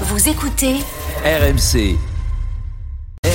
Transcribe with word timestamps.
Vous 0.00 0.28
écoutez 0.28 0.80
RMC. 1.24 2.13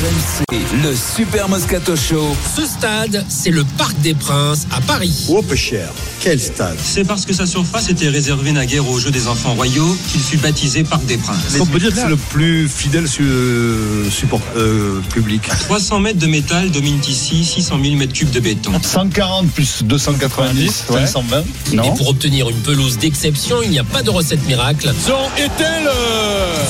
RMC, 0.03 0.59
le 0.83 0.95
Super 0.95 1.49
Moscato 1.49 1.93
Show. 1.97 2.33
Ce 2.55 2.65
stade, 2.65 3.25
c'est 3.27 3.49
le 3.49 3.65
Parc 3.77 3.99
des 3.99 4.13
Princes 4.13 4.65
à 4.71 4.79
Paris. 4.79 5.25
Oh, 5.27 5.41
peu 5.41 5.57
cher. 5.57 5.89
Quel 6.21 6.39
stade? 6.39 6.77
C'est 6.81 7.03
parce 7.03 7.25
que 7.25 7.33
sa 7.33 7.45
surface 7.45 7.89
était 7.89 8.07
réservée 8.07 8.53
naguère 8.53 8.87
aux 8.89 8.97
Jeux 8.97 9.11
des 9.11 9.27
enfants 9.27 9.55
royaux 9.55 9.97
qu'il 10.09 10.21
fut 10.21 10.37
baptisé 10.37 10.85
Parc 10.85 11.05
des 11.05 11.17
Princes. 11.17 11.57
On 11.59 11.65
peut 11.65 11.79
dire 11.79 11.89
que 11.89 11.97
c'est 11.97 12.07
le 12.07 12.15
plus 12.15 12.69
fidèle 12.69 13.09
su- 13.09 13.23
euh, 13.23 14.09
support 14.09 14.39
euh, 14.55 15.01
public. 15.13 15.41
300 15.67 15.99
mètres 15.99 16.19
de 16.19 16.27
métal 16.27 16.71
dominent 16.71 17.01
ici 17.05 17.43
600 17.43 17.77
000 17.83 17.95
mètres 17.95 18.13
cubes 18.13 18.31
de 18.31 18.39
béton. 18.39 18.71
140 18.81 19.51
plus 19.51 19.83
290, 19.83 20.85
Ouais. 20.91 21.05
520. 21.07 21.43
Et 21.73 21.77
pour 21.97 22.07
obtenir 22.07 22.49
une 22.49 22.59
pelouse 22.61 22.97
d'exception, 22.99 23.57
il 23.63 23.71
n'y 23.71 23.79
a 23.79 23.83
pas 23.83 24.01
de 24.01 24.09
recette 24.11 24.45
miracle. 24.47 24.93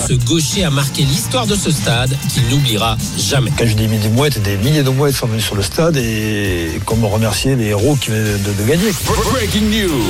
Ce 0.07 0.14
gaucher 0.25 0.64
a 0.64 0.71
marqué 0.71 1.04
l'histoire 1.04 1.46
de 1.46 1.55
ce 1.55 1.69
stade 1.69 2.16
qu'il 2.33 2.43
n'oubliera 2.50 2.97
jamais. 3.19 3.51
Quand 3.57 3.65
je 3.65 3.73
dis 3.73 3.87
des 3.87 4.09
mouettes, 4.09 4.41
des 4.41 4.57
milliers 4.57 4.83
de 4.83 4.89
mouettes 4.89 5.15
sont 5.15 5.27
venues 5.27 5.41
sur 5.41 5.55
le 5.55 5.61
stade 5.61 5.97
et 5.97 6.79
comme 6.86 7.04
remercier 7.05 7.55
les 7.55 7.68
héros 7.68 7.96
qui 7.96 8.11
viennent 8.11 8.23
de, 8.23 8.64
de 8.64 8.68
gagner. 8.68 8.91
Breaking 9.32 9.69
news. 9.69 10.04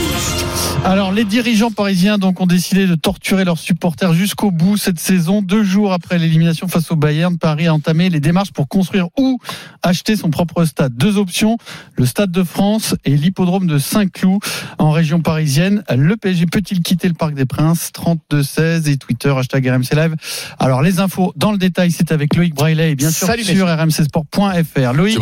Alors, 0.86 1.12
les 1.12 1.26
dirigeants 1.26 1.72
parisiens 1.72 2.18
donc 2.18 2.40
ont 2.40 2.46
décidé 2.46 2.88
de 2.88 2.96
torturer 2.96 3.46
leurs 3.46 3.58
supporters 3.58 4.14
jusqu'au 4.14 4.52
bout 4.52 4.78
cette 4.78 5.00
saison. 5.00 5.42
Deux 5.42 5.64
jours 5.64 5.92
après 5.94 6.18
l'élimination 6.18 6.68
face 6.68 6.92
au 6.92 6.96
Bayern, 6.96 7.38
Paris 7.38 7.68
a 7.68 7.74
entamé 7.74 8.10
les 8.10 8.20
démarches 8.20 8.52
pour 8.52 8.68
construire 8.68 9.08
ou 9.18 9.40
acheter 9.82 10.16
son 10.16 10.30
propre 10.30 10.66
stade. 10.66 10.96
Deux 10.96 11.18
options 11.18 11.58
le 11.96 12.06
Stade 12.06 12.32
de 12.32 12.44
France 12.44 12.96
et 13.06 13.16
l'hippodrome 13.16 13.68
de 13.68 13.78
Saint-Cloud 13.78 14.40
en 14.78 14.92
région 14.92 15.22
parisienne. 15.22 15.84
Le 15.94 16.16
PSG 16.16 16.46
peut-il 16.46 16.82
quitter 16.82 17.08
le 17.08 17.14
Parc 17.14 17.34
des 17.34 17.46
Princes? 17.46 17.92
32-16 17.94 18.90
et 18.90 18.98
Twitter 18.98 19.34
hashtag 19.36 19.68
RMC 19.68 19.96
Live. 19.96 20.16
Alors, 20.60 20.82
les 20.82 21.00
infos 21.00 21.34
dans 21.36 21.52
le 21.52 21.58
détail, 21.58 21.92
c'est 21.92 22.12
avec 22.12 22.36
Loïc 22.36 22.54
Braillet 22.54 22.92
et 22.92 22.96
bien 23.00 23.12
sûr 23.12 23.28
Salut, 23.28 23.44
sur 23.44 23.68
rmcsport.fr. 23.68 24.94
Loïc, 24.94 25.18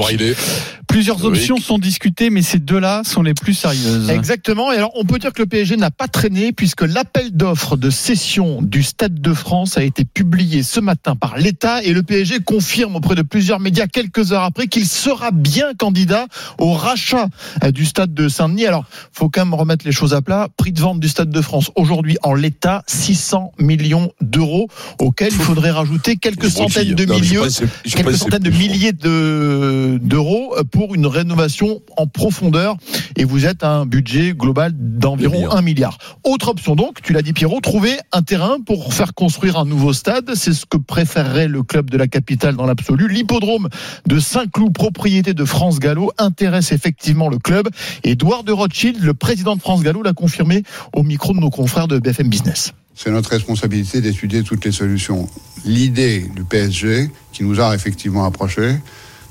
plusieurs 0.87 1.25
options 1.25 1.57
sont 1.57 1.77
discutées, 1.77 2.29
mais 2.29 2.41
ces 2.41 2.59
deux-là 2.59 3.01
sont 3.03 3.21
les 3.21 3.33
plus 3.33 3.53
sérieuses. 3.53 4.09
Exactement. 4.09 4.71
Et 4.71 4.77
alors, 4.77 4.91
on 4.95 5.03
peut 5.05 5.19
dire 5.19 5.33
que 5.33 5.41
le 5.41 5.47
PSG 5.47 5.77
n'a 5.77 5.91
pas 5.91 6.07
traîné 6.07 6.51
puisque 6.51 6.81
l'appel 6.81 7.31
d'offres 7.35 7.77
de 7.77 7.89
cession 7.89 8.61
du 8.61 8.83
Stade 8.83 9.19
de 9.21 9.33
France 9.33 9.77
a 9.77 9.83
été 9.83 10.05
publié 10.05 10.63
ce 10.63 10.79
matin 10.79 11.15
par 11.15 11.37
l'État 11.37 11.83
et 11.83 11.93
le 11.93 12.03
PSG 12.03 12.39
confirme 12.39 12.95
auprès 12.95 13.15
de 13.15 13.21
plusieurs 13.21 13.59
médias 13.59 13.87
quelques 13.87 14.31
heures 14.31 14.43
après 14.43 14.67
qu'il 14.67 14.85
sera 14.87 15.31
bien 15.31 15.73
candidat 15.77 16.27
au 16.59 16.73
rachat 16.73 17.27
euh, 17.63 17.71
du 17.71 17.85
Stade 17.85 18.13
de 18.13 18.27
Saint-Denis. 18.29 18.65
Alors, 18.65 18.85
faut 19.11 19.29
quand 19.29 19.45
même 19.45 19.53
remettre 19.53 19.85
les 19.85 19.91
choses 19.91 20.13
à 20.13 20.21
plat. 20.21 20.47
Prix 20.57 20.71
de 20.71 20.79
vente 20.79 20.99
du 20.99 21.09
Stade 21.09 21.29
de 21.29 21.41
France 21.41 21.71
aujourd'hui 21.75 22.17
en 22.23 22.33
l'état 22.33 22.83
600 22.87 23.51
millions 23.59 24.11
d'euros 24.21 24.67
auxquels 24.99 25.31
il 25.33 25.39
faudrait 25.39 25.71
rajouter 25.71 26.15
quelques 26.17 26.49
centaines 26.49 26.95
de 26.95 27.05
milliers 27.05 27.37
quelques 27.85 28.15
centaines 28.17 28.43
de 28.43 28.49
milliers 28.49 28.93
de- 28.93 29.99
d'euros 30.01 30.55
pour 30.77 30.93
une 30.93 31.07
rénovation 31.07 31.81
en 31.97 32.05
profondeur 32.05 32.77
et 33.15 33.23
vous 33.23 33.47
êtes 33.47 33.63
à 33.63 33.71
un 33.71 33.87
budget 33.87 34.35
global 34.35 34.73
d'environ 34.75 35.49
1 35.49 35.63
milliard. 35.63 35.97
Autre 36.23 36.49
option 36.49 36.75
donc, 36.75 37.01
tu 37.01 37.13
l'as 37.13 37.23
dit 37.23 37.33
Pierrot, 37.33 37.61
trouver 37.61 37.97
un 38.11 38.21
terrain 38.21 38.57
pour 38.63 38.93
faire 38.93 39.15
construire 39.15 39.57
un 39.57 39.65
nouveau 39.65 39.91
stade, 39.91 40.35
c'est 40.35 40.53
ce 40.53 40.67
que 40.67 40.77
préférerait 40.77 41.47
le 41.47 41.63
club 41.63 41.89
de 41.89 41.97
la 41.97 42.05
capitale 42.05 42.55
dans 42.55 42.67
l'absolu. 42.67 43.07
L'hippodrome 43.07 43.69
de 44.05 44.19
Saint-Cloud, 44.19 44.71
propriété 44.71 45.33
de 45.33 45.45
France 45.45 45.79
Gallo, 45.79 46.11
intéresse 46.19 46.71
effectivement 46.71 47.27
le 47.27 47.39
club. 47.39 47.69
Edouard 48.03 48.43
de 48.43 48.51
Rothschild, 48.51 49.01
le 49.01 49.15
président 49.15 49.55
de 49.55 49.61
France 49.61 49.81
Gallo, 49.81 50.03
l'a 50.03 50.13
confirmé 50.13 50.61
au 50.93 51.01
micro 51.01 51.33
de 51.33 51.39
nos 51.39 51.49
confrères 51.49 51.87
de 51.87 51.97
BFM 51.97 52.29
Business. 52.29 52.73
C'est 52.93 53.09
notre 53.09 53.31
responsabilité 53.31 53.99
d'étudier 53.99 54.43
toutes 54.43 54.63
les 54.63 54.71
solutions. 54.71 55.27
L'idée 55.65 56.29
du 56.35 56.43
PSG, 56.43 57.09
qui 57.33 57.43
nous 57.43 57.59
a 57.59 57.73
effectivement 57.73 58.25
approchés, 58.25 58.75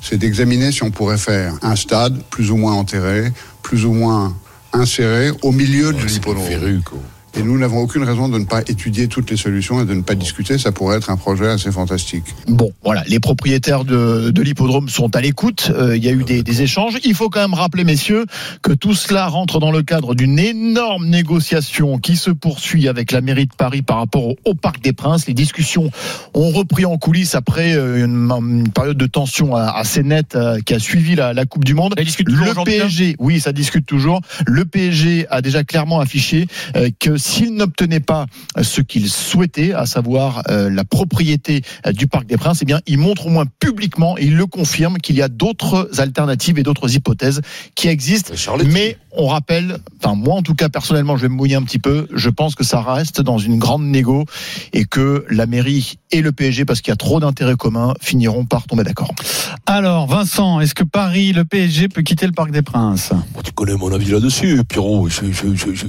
c'est 0.00 0.18
d'examiner 0.18 0.72
si 0.72 0.82
on 0.82 0.90
pourrait 0.90 1.18
faire 1.18 1.54
un 1.62 1.76
stade 1.76 2.22
plus 2.30 2.50
ou 2.50 2.56
moins 2.56 2.74
enterré, 2.74 3.32
plus 3.62 3.84
ou 3.84 3.92
moins 3.92 4.36
inséré 4.72 5.30
au 5.42 5.52
milieu 5.52 5.92
de 5.92 6.02
l'hippodrome. 6.04 6.82
Et 7.38 7.42
nous 7.42 7.58
n'avons 7.58 7.80
aucune 7.80 8.02
raison 8.02 8.30
de 8.30 8.38
ne 8.38 8.46
pas 8.46 8.62
étudier 8.62 9.08
toutes 9.08 9.30
les 9.30 9.36
solutions 9.36 9.82
et 9.82 9.84
de 9.84 9.92
ne 9.92 10.00
pas 10.00 10.14
discuter. 10.14 10.56
Ça 10.56 10.72
pourrait 10.72 10.96
être 10.96 11.10
un 11.10 11.18
projet 11.18 11.48
assez 11.48 11.70
fantastique. 11.70 12.24
Bon, 12.48 12.72
voilà, 12.82 13.04
les 13.08 13.20
propriétaires 13.20 13.84
de, 13.84 14.30
de 14.30 14.42
l'hippodrome 14.42 14.88
sont 14.88 15.14
à 15.14 15.20
l'écoute. 15.20 15.70
Euh, 15.74 15.96
il 15.96 16.02
y 16.02 16.08
a 16.08 16.12
eu 16.12 16.24
des, 16.24 16.42
des 16.42 16.62
échanges. 16.62 16.94
Il 17.04 17.14
faut 17.14 17.28
quand 17.28 17.40
même 17.40 17.52
rappeler, 17.52 17.84
messieurs, 17.84 18.24
que 18.62 18.72
tout 18.72 18.94
cela 18.94 19.26
rentre 19.26 19.58
dans 19.60 19.70
le 19.70 19.82
cadre 19.82 20.14
d'une 20.14 20.38
énorme 20.38 21.08
négociation 21.08 21.98
qui 21.98 22.16
se 22.16 22.30
poursuit 22.30 22.88
avec 22.88 23.12
la 23.12 23.20
mairie 23.20 23.46
de 23.46 23.54
Paris 23.54 23.82
par 23.82 23.98
rapport 23.98 24.26
au, 24.26 24.36
au 24.46 24.54
Parc 24.54 24.80
des 24.80 24.94
Princes. 24.94 25.26
Les 25.26 25.34
discussions 25.34 25.90
ont 26.32 26.50
repris 26.50 26.86
en 26.86 26.96
coulisses 26.96 27.34
après 27.34 27.74
euh, 27.74 28.02
une, 28.02 28.30
une 28.30 28.70
période 28.70 28.96
de 28.96 29.06
tension 29.06 29.54
euh, 29.54 29.66
assez 29.66 30.02
nette 30.02 30.38
qui 30.64 30.72
a 30.72 30.78
suivi 30.78 31.14
la, 31.16 31.34
la 31.34 31.44
Coupe 31.44 31.64
du 31.64 31.74
Monde. 31.74 31.94
Le 31.98 32.64
PSG, 32.64 33.16
oui, 33.18 33.40
ça 33.40 33.52
discute 33.52 33.84
toujours. 33.84 34.22
Le 34.46 34.64
PSG 34.64 35.26
a 35.28 35.42
déjà 35.42 35.64
clairement 35.64 36.00
affiché 36.00 36.46
que 36.98 37.18
s'il 37.26 37.54
n'obtenait 37.54 38.00
pas 38.00 38.26
euh, 38.56 38.62
ce 38.62 38.80
qu'il 38.80 39.10
souhaitait, 39.10 39.72
à 39.72 39.86
savoir 39.86 40.42
euh, 40.48 40.70
la 40.70 40.84
propriété 40.84 41.62
euh, 41.86 41.92
du 41.92 42.06
Parc 42.06 42.26
des 42.26 42.36
Princes, 42.36 42.60
eh 42.62 42.64
bien, 42.64 42.80
il 42.86 42.98
montre 42.98 43.26
au 43.26 43.30
moins 43.30 43.46
publiquement 43.58 44.16
et 44.16 44.26
il 44.26 44.36
le 44.36 44.46
confirme 44.46 44.98
qu'il 44.98 45.16
y 45.16 45.22
a 45.22 45.28
d'autres 45.28 45.90
alternatives 45.98 46.58
et 46.58 46.62
d'autres 46.62 46.94
hypothèses 46.94 47.40
qui 47.74 47.88
existent. 47.88 48.32
Mais 48.64 48.96
on 49.16 49.26
rappelle, 49.26 49.78
enfin 49.98 50.14
moi 50.14 50.34
en 50.34 50.42
tout 50.42 50.54
cas 50.54 50.68
personnellement, 50.68 51.16
je 51.16 51.22
vais 51.22 51.28
me 51.28 51.34
mouiller 51.34 51.56
un 51.56 51.62
petit 51.62 51.78
peu. 51.78 52.06
Je 52.14 52.30
pense 52.30 52.54
que 52.54 52.64
ça 52.64 52.80
reste 52.80 53.20
dans 53.20 53.38
une 53.38 53.58
grande 53.58 53.84
négo 53.84 54.24
et 54.72 54.84
que 54.84 55.24
la 55.30 55.46
mairie 55.46 55.98
et 56.12 56.20
le 56.20 56.32
PSG, 56.32 56.64
parce 56.64 56.80
qu'il 56.80 56.90
y 56.90 56.92
a 56.92 56.96
trop 56.96 57.18
d'intérêts 57.18 57.56
communs, 57.56 57.94
finiront 58.00 58.44
par 58.44 58.66
tomber 58.66 58.84
d'accord. 58.84 59.12
Alors, 59.66 60.06
Vincent, 60.06 60.60
est-ce 60.60 60.74
que 60.74 60.84
Paris, 60.84 61.32
le 61.32 61.44
PSG, 61.44 61.88
peut 61.88 62.02
quitter 62.02 62.26
le 62.26 62.32
Parc 62.32 62.50
des 62.50 62.62
Princes? 62.62 63.10
Bon, 63.34 63.40
tu 63.42 63.52
connais 63.52 63.74
mon 63.74 63.92
avis 63.92 64.10
là-dessus, 64.10 64.62
Pierrot. 64.64 65.08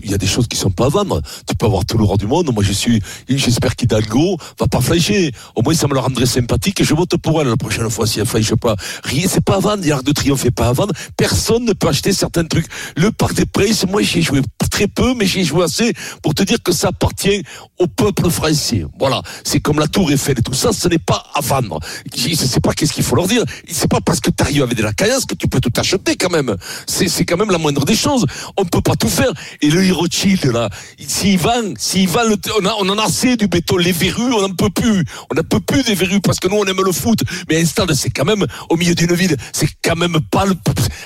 Il 0.03 0.09
y 0.09 0.13
a 0.13 0.17
des 0.17 0.27
choses 0.27 0.47
qui 0.47 0.57
sont 0.57 0.71
pas 0.71 0.85
à 0.85 0.89
vendre. 0.89 1.21
Tu 1.47 1.55
peux 1.55 1.65
avoir 1.65 1.85
tout 1.85 1.97
le 1.97 2.03
roi 2.03 2.17
du 2.17 2.27
monde. 2.27 2.51
Moi, 2.53 2.63
je 2.63 2.73
suis, 2.73 3.01
j'espère 3.27 3.75
qu'Hidalgo 3.75 4.38
va 4.59 4.67
pas 4.67 4.81
flasher. 4.81 5.31
Au 5.55 5.61
moins, 5.61 5.73
ça 5.73 5.88
me 5.88 5.93
le 5.93 5.99
rendrait 5.99 6.25
sympathique 6.25 6.81
et 6.81 6.83
je 6.83 6.93
vote 6.93 7.15
pour 7.17 7.41
elle 7.41 7.47
la 7.47 7.57
prochaine 7.57 7.89
fois 7.89 8.07
si 8.07 8.19
elle 8.19 8.25
flash 8.25 8.53
pas. 8.55 8.75
Rien, 9.03 9.27
c'est 9.27 9.43
pas 9.43 9.55
à 9.55 9.59
vendre. 9.59 9.85
L'Arc 9.85 10.03
de 10.03 10.11
Triomphe 10.11 10.45
est 10.45 10.51
pas 10.51 10.67
à 10.67 10.73
vendre. 10.73 10.93
Personne 11.15 11.65
ne 11.65 11.73
peut 11.73 11.88
acheter 11.88 12.13
certains 12.13 12.45
trucs. 12.45 12.67
Le 12.95 13.11
Parc 13.11 13.33
des 13.33 13.45
Princes, 13.45 13.85
moi, 13.88 14.01
j'y 14.01 14.19
ai 14.19 14.21
joué 14.21 14.41
très 14.69 14.88
peu, 14.88 15.13
mais 15.13 15.25
j'y 15.25 15.39
ai 15.39 15.43
joué 15.43 15.63
assez 15.63 15.93
pour 16.21 16.33
te 16.33 16.43
dire 16.43 16.61
que 16.61 16.71
ça 16.71 16.89
appartient 16.89 17.44
au 17.79 17.88
peuple 17.88 18.29
français. 18.29 18.85
Voilà. 18.99 19.21
C'est 19.44 19.59
comme 19.59 19.79
la 19.79 19.88
Tour 19.88 20.11
Eiffel 20.11 20.39
et 20.39 20.41
tout 20.41 20.53
ça, 20.53 20.71
ce 20.71 20.88
n'est 20.88 20.99
pas 20.99 21.25
à 21.33 21.41
vendre. 21.41 21.79
Je 22.15 22.33
sais 22.35 22.59
pas 22.59 22.73
qu'est-ce 22.73 22.94
qu'il 22.94 23.03
faut 23.03 23.15
leur 23.15 23.27
dire. 23.27 23.44
C'est 23.69 23.89
pas 23.89 24.01
parce 24.01 24.19
que 24.19 24.29
tu 24.29 24.44
arrives 24.44 24.63
avec 24.63 24.77
de 24.77 24.83
la 24.83 24.94
caillasse 24.94 25.25
que 25.25 25.35
tu 25.35 25.47
peux 25.47 25.59
tout 25.59 25.71
acheter 25.77 26.15
quand 26.15 26.29
même. 26.29 26.55
C'est, 26.88 27.07
c'est 27.07 27.25
quand 27.25 27.38
même 27.38 27.51
la 27.51 27.57
moindre 27.57 27.85
des 27.85 27.95
choses. 27.95 28.25
On 28.57 28.65
peut 28.65 28.81
pas 28.81 28.95
tout 28.95 29.09
faire. 29.09 29.31
Et 29.61 29.69
le 29.69 29.91
Rothschild, 29.94 30.45
là, 30.45 30.69
s'il 31.17 31.38
vend, 31.39 31.73
s'il 31.78 32.07
vend 32.07 32.23
le, 32.28 32.35
on, 32.61 32.66
a, 32.66 32.73
on 32.79 32.89
en 32.89 32.97
a 33.00 33.03
assez 33.05 33.35
du 33.38 33.47
béton. 33.47 33.78
Les 33.78 33.91
verrues, 33.91 34.33
on 34.33 34.41
n'en 34.41 34.53
peut 34.53 34.69
plus. 34.69 35.03
On 35.31 35.35
n'en 35.35 35.44
peut 35.44 35.59
plus 35.59 35.83
des 35.83 35.95
verrues 35.95 36.22
parce 36.22 36.39
que 36.39 36.47
nous, 36.47 36.57
on 36.57 36.66
aime 36.66 36.81
le 36.83 36.91
foot. 36.91 37.19
Mais 37.50 37.59
un 37.61 37.66
stade, 37.66 37.94
c'est 37.94 38.09
quand 38.09 38.25
même, 38.25 38.45
au 38.69 38.75
milieu 38.78 38.94
d'une 38.95 39.13
ville, 39.13 39.35
c'est 39.53 39.67
quand 39.83 39.95
même 39.95 40.19
pas 40.31 40.45
le, 40.45 40.53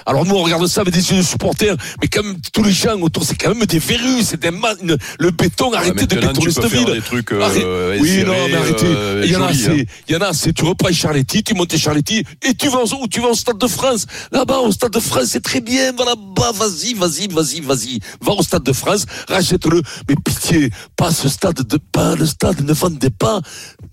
alors 0.06 0.26
nous, 0.26 0.36
on 0.36 0.44
regarde 0.44 0.66
ça 0.68 0.82
avec 0.82 0.94
des 0.94 1.12
yeux 1.12 1.18
de 1.18 1.22
supporters, 1.22 1.76
mais 2.02 2.08
quand 2.08 2.24
même, 2.24 2.36
tous 2.54 2.64
les 2.64 2.72
gens 2.72 3.00
autour, 3.00 3.24
c'est 3.24 3.36
quand 3.36 3.54
même 3.54 3.66
des 3.66 3.80
verrues, 3.80 4.24
c'est 4.24 4.40
des 4.40 4.52
ma- 4.52 4.74
une- 4.82 4.98
le 5.20 5.32
béton, 5.32 5.72
arrêtez 5.74 6.06
de 6.08 6.16
bétonner 6.16 6.52
cette 6.52 6.66
ville. 6.68 6.86
des 6.94 7.02
trucs, 7.02 7.32
euh, 7.32 7.42
Arrête- 7.42 8.02
oui, 8.02 8.24
non, 8.26 8.34
mais 8.50 8.56
arrêtez. 8.56 8.86
euh, 8.88 9.22
Il 9.26 9.32
y 9.32 9.36
en 9.36 9.44
a 9.44 9.48
assez. 9.48 9.70
hein. 9.70 9.84
Il 10.08 10.14
y 10.14 10.18
en 10.18 10.22
a 10.22 10.28
assez. 10.28 10.54
Tu 10.54 10.64
reprends 10.66 10.92
Charletti, 10.92 11.44
tu 11.44 11.54
montes 11.54 11.76
Charletti, 11.78 12.24
et 12.42 12.54
tu 12.56 12.68
vas 12.70 12.84
où? 12.84 13.08
Tu 13.08 13.22
vas 13.22 13.30
au 13.30 13.34
Stade 13.36 13.58
de 13.60 13.68
France. 13.68 14.06
Là-bas, 14.32 14.60
au 14.60 14.72
Stade 14.72 14.92
de 14.92 15.00
France, 15.00 15.28
c'est 15.32 15.44
très 15.44 15.62
bien. 15.62 15.92
Va 15.94 16.06
là-bas, 16.06 16.52
vas-y, 16.54 16.94
vas-y, 16.96 17.28
vas-y, 17.28 17.62
vas-y. 17.62 18.00
Va 18.22 18.34
au 18.34 18.42
Stade 18.44 18.64
de 18.64 18.74
France, 18.74 19.06
rachète-le. 19.30 19.82
Mais 20.08 20.16
pitié, 20.16 20.70
pas 20.96 21.12
ce 21.12 21.30
stade 21.30 21.62
de, 21.62 21.78
pas 21.78 22.16
le 22.16 22.26
stade, 22.26 22.62
ne 22.62 22.74
vendez 22.74 23.10
pas, 23.10 23.42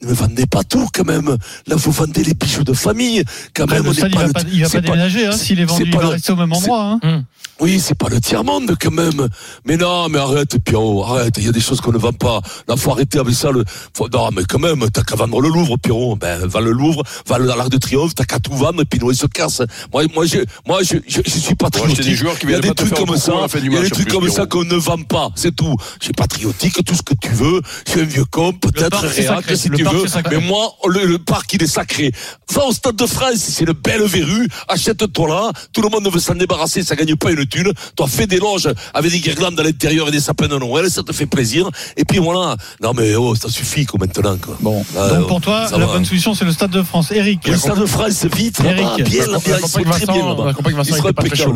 ne 0.03 0.13
vendez 0.13 0.47
pas 0.47 0.63
tout, 0.65 0.87
quand 0.93 1.05
même. 1.05 1.37
Là, 1.67 1.77
vous 1.77 1.91
vendez 1.91 2.23
les 2.25 2.35
bijoux 2.35 2.65
de 2.65 2.73
famille. 2.73 3.25
Quand 3.55 3.67
même, 3.71 3.87
on 3.87 3.93
stade, 3.93 4.13
n'est 4.15 4.21
il 4.21 4.27
va 4.27 4.33
pas, 4.33 4.41
il 4.53 4.63
va 4.63 4.69
pas 4.69 4.81
déménager. 4.81 5.27
Hein, 5.27 5.33
S'il 5.33 5.61
est 5.61 5.65
vendu, 5.65 5.85
il 5.87 5.91
pas 5.91 5.99
va 5.99 6.03
le- 6.05 6.09
rester 6.11 6.33
au 6.33 6.37
même 6.37 6.53
endroit. 6.53 6.99
Hein. 7.03 7.25
oui, 7.61 7.81
c'est 7.81 7.97
pas 7.97 8.09
le 8.09 8.21
tiers-monde 8.21 8.77
quand 8.81 8.93
même. 8.93 9.29
Mais 9.65 9.77
non, 9.77 10.09
mais 10.09 10.19
arrête, 10.19 10.57
Pierrot, 10.65 11.05
arrête. 11.05 11.35
Il 11.39 11.45
y 11.45 11.49
a 11.49 11.53
des 11.53 11.61
choses 11.61 11.81
qu'on 11.81 11.93
ne 11.93 11.99
vend 11.99 12.13
pas. 12.13 12.41
Là, 12.69 12.77
faut 12.77 12.93
arrêter 12.93 13.19
avec 13.19 13.35
ça. 13.35 13.51
Le... 13.51 13.65
Faut... 13.97 14.09
Non, 14.09 14.29
mais 14.33 14.43
quand 14.49 14.61
même, 14.61 14.89
t'as 14.93 15.03
qu'à 15.03 15.17
vendre 15.17 15.41
le 15.41 15.49
Louvre, 15.49 15.77
Pierrot. 15.79 16.17
Ben, 16.17 16.47
va 16.47 16.61
le 16.61 16.71
Louvre, 16.73 17.03
va 17.27 17.37
à 17.37 17.39
l'Arc 17.39 17.71
de 17.71 17.79
Triomphe, 17.79 18.15
t'as 18.15 18.25
qu'à 18.25 18.39
tout 18.39 18.55
vendre 18.55 18.81
et 18.83 18.85
puis 18.85 19.01
nous, 19.01 19.11
il 19.11 19.17
se 19.17 19.27
casse. 19.27 19.63
Moi, 19.93 20.05
moi, 20.15 20.27
je, 20.27 20.39
moi, 20.67 20.81
je, 20.83 20.97
je, 21.09 21.21
je 21.27 21.39
suis 21.39 21.55
patriotique. 21.55 21.99
acheter 21.99 22.11
des 22.11 22.17
joueurs 22.17 22.39
qui 22.39 22.47
il 22.47 22.51
y 22.51 22.55
a 22.55 22.61
viennent 22.61 22.63
des 22.63 22.69
pas 22.69 22.75
trucs 22.87 22.95
comme 23.07 23.17
ça. 23.17 23.33
Il 23.63 23.73
y 23.73 23.77
a 23.77 23.81
des 23.83 23.91
trucs 23.91 24.09
comme 24.09 24.29
ça 24.29 24.47
qu'on 24.47 24.65
ne 24.65 24.77
vend 24.77 25.03
pas. 25.03 25.31
C'est 25.35 25.55
tout. 25.55 25.77
Je 26.01 26.05
suis 26.05 26.13
patriotique, 26.13 26.85
tout 26.85 26.95
ce 26.95 27.03
que 27.03 27.15
tu 27.15 27.31
veux. 27.31 27.61
Je 27.87 27.91
suis 27.93 28.01
un 28.01 28.05
vieux 28.05 28.25
con, 28.25 28.53
peut-être 28.53 29.01
réac, 29.01 29.45
si 29.57 29.69
Le 29.69 29.77
tu 29.79 29.85
parc, 29.85 29.88
veux. 29.91 30.07
Mais 30.31 30.39
moi, 30.47 30.75
le, 30.87 31.05
le 31.07 31.19
parc, 31.19 31.53
il 31.55 31.63
est 31.63 31.67
sacré. 31.67 32.11
Va 32.53 32.65
au 32.67 32.73
Stade 32.73 32.97
de 32.97 33.07
France, 33.07 33.37
c'est 33.37 33.65
une 33.65 33.73
belle 33.73 34.03
verrue. 34.05 34.49
Achète-toi 34.69 35.29
là. 35.29 35.51
Tout 35.73 35.83
le 35.83 35.89
monde 35.89 36.09
veut 36.13 36.21
s'en 36.21 36.35
débarrasser. 36.35 36.83
Ça 36.83 36.97
gagne 36.97 37.17
pas 37.17 37.31
une 37.31 37.47
thune. 37.47 37.73
Toi, 37.97 38.07
fais 38.09 38.27
des 38.27 38.39
loges 38.39 38.69
avec 38.95 39.11
des 39.11 39.21
guirlandes 39.21 39.59
à 39.61 39.63
l'intérieur 39.63 40.09
et 40.09 40.11
des 40.11 40.21
sapins 40.21 40.49
de 40.49 40.57
Noël. 40.59 40.91
Ça 40.91 41.03
te 41.03 41.13
fait 41.13 41.27
plaisir. 41.27 41.69
Et 41.97 42.05
puis 42.05 42.19
voilà. 42.19 42.57
Non, 42.83 42.93
mais 42.95 43.15
oh, 43.15 43.35
ça 43.35 43.49
suffit, 43.49 43.85
quoi, 43.87 43.99
maintenant, 44.01 44.37
quoi. 44.39 44.57
Bon, 44.61 44.85
donc 44.95 45.19
oh, 45.23 45.25
pour 45.27 45.41
toi, 45.41 45.69
la 45.71 45.79
va. 45.79 45.87
bonne 45.87 46.05
solution, 46.05 46.35
c'est 46.35 46.45
le 46.45 46.53
Stade 46.53 46.71
de 46.71 46.83
France. 46.83 47.11
Eric, 47.13 47.47
Le 47.47 47.57
Stade 47.57 47.81
de 47.81 47.87
France, 47.87 48.25
vite, 48.35 48.61
Eric. 48.65 49.05
bien, 49.09 49.27
là, 49.27 49.37
a 49.37 49.39
bien, 49.39 49.57
ils 49.63 49.69
sont 49.69 49.83
très 49.83 50.07
bien 50.07 50.25
on 50.25 50.47
a 50.47 50.53
compris 50.55 50.73
que 50.73 50.77
Vincent 50.79 50.95
n'était 50.97 51.13
pas 51.13 51.23
très 51.23 51.37
chaud. 51.37 51.55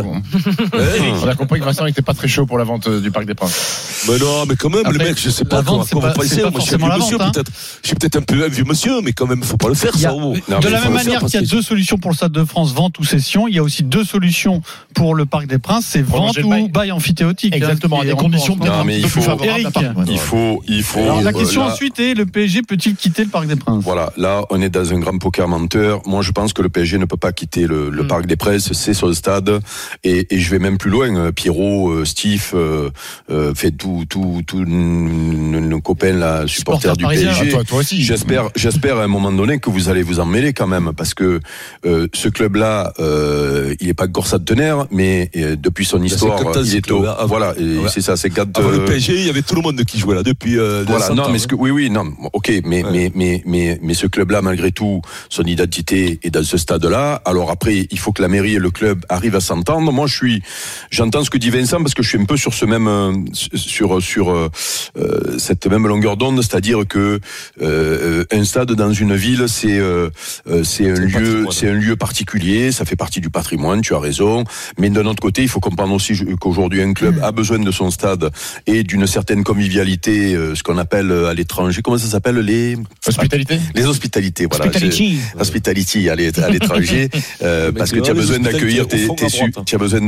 On 1.23 1.29
a 1.29 1.34
compris 1.34 1.61
que 1.61 1.64
Vincent 1.64 1.84
n'était 1.84 2.02
pas 2.02 2.14
très 2.14 2.29
chaud 2.29 2.46
pour 2.46 2.58
la 2.58 2.64
vente 2.64 2.87
euh, 2.87 3.00
du 3.00 3.11
Parc 3.11 3.26
des 3.26 3.34
Princes. 3.34 4.05
Mais 4.08 4.19
non, 4.19 4.44
mais 4.49 4.56
quand 4.56 4.70
même, 4.70 4.81
Après, 4.87 4.99
les 4.99 5.05
mecs, 5.05 5.20
je 5.20 5.31
sais 5.31 5.44
pas 5.44 5.61
vente, 5.61 5.88
comment, 5.88 6.00
comment 6.00 6.00
pas- 6.02 6.08
pas 6.08 6.14
Moi, 6.17 6.25
je 6.26 6.34
suis 6.34 6.43
un 6.43 6.50
forcément 6.50 6.87
vieux 6.87 6.93
la 6.93 6.99
monsieur, 6.99 7.19
vente, 7.19 7.26
hein. 7.29 7.31
peut-être. 7.32 7.52
Je 7.82 7.87
suis 7.88 7.96
peut-être 7.96 8.17
un 8.17 8.21
peu 8.22 8.44
un 8.44 8.48
vieux 8.48 8.64
monsieur, 8.64 9.00
mais 9.02 9.12
quand 9.12 9.26
même, 9.26 9.42
faut 9.42 9.56
pas 9.56 9.69
le 9.69 9.74
faire, 9.74 9.94
a- 9.94 9.98
ça. 9.98 10.14
oh. 10.14 10.32
de 10.34 10.40
Non, 10.48 10.58
la 10.60 10.70
même 10.70 10.84
le 10.84 10.90
manière 10.90 11.20
qu'il 11.20 11.34
y 11.34 11.36
a 11.36 11.40
que- 11.42 11.50
deux 11.50 11.62
solutions 11.62 11.98
pour 11.98 12.10
le 12.10 12.16
Stade 12.16 12.32
de 12.32 12.44
France, 12.44 12.72
vente 12.72 12.98
ou 12.98 13.04
cession, 13.04 13.48
il 13.48 13.54
y 13.54 13.58
a 13.58 13.62
aussi 13.62 13.82
deux 13.82 14.04
solutions 14.04 14.62
pour 14.94 15.14
le 15.14 15.26
Parc 15.26 15.46
des 15.46 15.58
Princes, 15.58 15.86
c'est 15.88 16.02
vente 16.02 16.36
le 16.36 16.44
ou 16.44 16.69
bail. 16.69 16.92
amphithéotique. 16.92 17.54
Exactement, 17.54 17.96
hein, 17.96 18.00
à 18.00 18.04
qui 18.04 18.10
des 18.10 18.16
conditions 18.16 18.56
peut-être 18.56 18.72
un 18.74 18.84
peu 18.84 19.00
plus 19.08 19.22
favorables. 19.22 19.66
À. 19.74 20.04
Il 20.08 20.19
faut, 20.19 20.62
il 20.69 20.82
faut. 20.82 21.00
Alors 21.00 21.20
la 21.22 21.30
euh, 21.30 21.32
question 21.32 21.62
là- 21.64 21.72
ensuite 21.72 21.98
est, 22.00 22.14
le 22.14 22.26
PSG 22.26 22.62
peut-il 22.62 22.94
quitter 22.96 23.24
le 23.24 23.30
Parc 23.30 23.46
des 23.46 23.56
Princes? 23.56 23.82
Voilà, 23.84 24.12
là, 24.16 24.44
on 24.50 24.60
est 24.60 24.69
dans 24.70 24.92
un 24.92 24.98
grand 24.98 25.19
poker 25.19 25.48
menteur. 25.48 26.02
Moi, 26.06 26.22
je 26.22 26.30
pense 26.32 26.52
que 26.52 26.62
le 26.62 26.69
PSG 26.69 26.98
ne 26.98 27.04
peut 27.04 27.16
pas 27.16 27.32
quitter 27.32 27.66
le, 27.66 27.90
le 27.90 28.02
Mm. 28.02 28.06
Parc 28.08 28.26
des 28.26 28.36
Princes, 28.36 28.72
c'est 28.72 28.94
son 28.94 29.12
stade. 29.12 29.60
Et, 30.04 30.26
et 30.34 30.38
je 30.40 30.50
vais 30.50 30.58
même 30.58 30.78
plus 30.78 30.90
loin. 30.90 31.14
Euh, 31.16 31.32
Pierrot, 31.32 31.90
euh, 31.90 32.04
Steve, 32.04 32.50
euh, 32.54 32.90
euh, 33.30 33.54
fait 33.54 33.70
tout, 33.70 34.04
tout, 34.08 34.42
tout 34.46 34.64
nos 34.64 35.80
copains 35.80 36.12
là, 36.12 36.44
supporters 36.46 36.96
du. 36.96 37.04
PSG. 37.06 37.28
Ah, 37.30 37.50
toi, 37.50 37.64
toi 37.64 37.78
aussi. 37.78 38.02
J'espère, 38.12 38.50
j'espère 38.54 38.98
à 38.98 39.04
un 39.04 39.08
moment 39.08 39.32
donné 39.32 39.58
que 39.58 39.70
vous 39.70 39.88
allez 39.88 40.02
vous 40.02 40.20
en 40.20 40.26
mêler 40.26 40.52
quand 40.52 40.66
même, 40.66 40.92
parce 40.94 41.14
que 41.14 41.40
euh, 41.86 42.08
ce 42.12 42.28
club-là, 42.28 42.92
euh, 43.00 43.74
il 43.80 43.88
est 43.88 43.94
pas 43.94 44.04
encore 44.04 44.26
centenaire, 44.26 44.84
mais 44.90 45.30
euh, 45.34 45.56
depuis 45.56 45.86
son 45.86 46.02
histoire, 46.02 46.36
50 46.38 46.56
ans, 46.58 46.60
il 46.62 46.76
est 46.76 46.90
au. 46.90 47.06
Avant- 47.06 47.26
voilà, 47.26 47.54
Ouais. 47.54 47.88
c'est 47.88 48.02
ça, 48.02 48.18
c'est 48.18 48.28
quand 48.28 48.58
Avant 48.58 48.68
euh, 48.68 48.72
le 48.80 48.84
PSG, 48.84 49.14
il 49.14 49.26
y 49.26 49.30
avait 49.30 49.40
tout 49.40 49.54
le 49.54 49.62
monde 49.62 49.82
qui 49.84 49.98
jouait 49.98 50.14
là 50.14 50.22
depuis. 50.22 50.58
euh, 50.58 50.84
voilà, 50.86 51.06
100 51.06 51.14
non, 51.14 51.22
mais 51.30 51.36
hein. 51.36 51.38
ce 51.38 51.46
que, 51.46 51.54
oui, 51.54 51.70
oui, 51.70 51.88
non, 51.88 52.04
ok, 52.34 52.52
mais, 52.66 52.84
Ouais. 52.84 52.90
mais, 52.92 53.12
mais, 53.14 53.42
mais, 53.46 53.78
mais 53.82 53.94
ce 53.94 54.06
club-là, 54.06 54.42
malgré 54.42 54.72
tout, 54.72 55.00
son 55.30 55.44
identité 55.44 56.20
est 56.22 56.30
dans 56.30 56.44
ce 56.44 56.58
stade-là. 56.58 57.22
Alors 57.24 57.50
après, 57.50 57.86
il 57.90 57.98
faut 57.98 58.12
que 58.12 58.20
la 58.20 58.28
mairie 58.28 58.56
et 58.56 58.58
le 58.58 58.70
club 58.70 59.06
arrivent 59.08 59.36
à 59.36 59.40
s'entendre. 59.40 59.90
Moi, 59.90 60.06
je 60.06 60.14
suis, 60.14 60.42
j'entends 60.90 61.24
ce 61.24 61.30
que 61.30 61.38
dit 61.38 61.48
Vincent 61.48 61.78
parce 61.78 61.94
que 61.94 62.02
je 62.02 62.10
suis 62.10 62.18
un 62.20 62.26
peu 62.26 62.36
sur 62.36 62.52
ce 62.52 62.66
même, 62.66 62.88
euh, 62.88 63.12
sur, 63.54 64.02
sur 64.02 64.30
euh, 64.30 64.50
euh, 64.98 65.38
cette 65.38 65.66
même 65.66 65.86
longueur 65.86 66.18
d'onde, 66.18 66.42
c'est-à-dire 66.42 66.80
que 66.86 67.18
euh, 67.62 68.00
un 68.32 68.44
stade 68.44 68.72
dans 68.72 68.93
une 68.93 69.14
ville, 69.14 69.44
c'est, 69.49 69.78
euh, 69.78 70.10
euh, 70.49 70.64
c'est 70.64 70.90
un 70.90 70.94
lieu, 70.94 71.46
c'est 71.50 71.69
un 71.69 71.75
lieu 71.75 71.96
particulier. 71.96 72.72
Ça 72.72 72.84
fait 72.84 72.96
partie 72.96 73.20
du 73.20 73.31
patrimoine. 73.31 73.81
Tu 73.82 73.94
as 73.94 73.99
raison. 73.99 74.44
Mais 74.78 74.90
d'un 74.90 75.06
autre 75.06 75.20
côté, 75.22 75.43
il 75.43 75.49
faut 75.49 75.60
comprendre 75.60 75.94
aussi 75.94 76.14
qu'aujourd'hui 76.40 76.82
un 76.82 76.93
club 76.93 77.20
a 77.22 77.32
besoin 77.32 77.58
de 77.58 77.70
son 77.70 77.90
stade 77.90 78.31
et 78.66 78.82
d'une 78.82 79.06
certaine 79.06 79.44
convivialité, 79.44 80.34
euh, 80.34 80.54
ce 80.54 80.62
qu'on 80.62 80.78
appelle 80.78 81.10
euh, 81.10 81.28
à 81.28 81.34
l'étranger. 81.34 81.81
Comment 81.82 81.99
ça 81.99 82.08
s'appelle 82.08 82.37
les 82.38 82.76
Hospitalité 83.06 83.58
les 83.75 83.84
hospitalités, 83.87 84.46
voilà. 84.46 84.66
Hospitality. 84.66 85.19
Hospitality 85.38 86.08
à 86.08 86.14
l'é- 86.16 86.31
à 86.43 86.48
l'étranger, 86.50 87.08
euh, 87.43 87.72
parce 87.72 87.90
que 87.90 87.96
c'est 87.98 88.02
tu 88.05 88.10
as 88.10 88.14
besoin 88.14 88.38
d'accueillir 88.38 88.82
hospitalités 88.87 89.16
tes, 89.16 89.28
su- 89.28 89.52
tu 89.66 89.75
as 89.75 89.78
besoin 89.78 90.00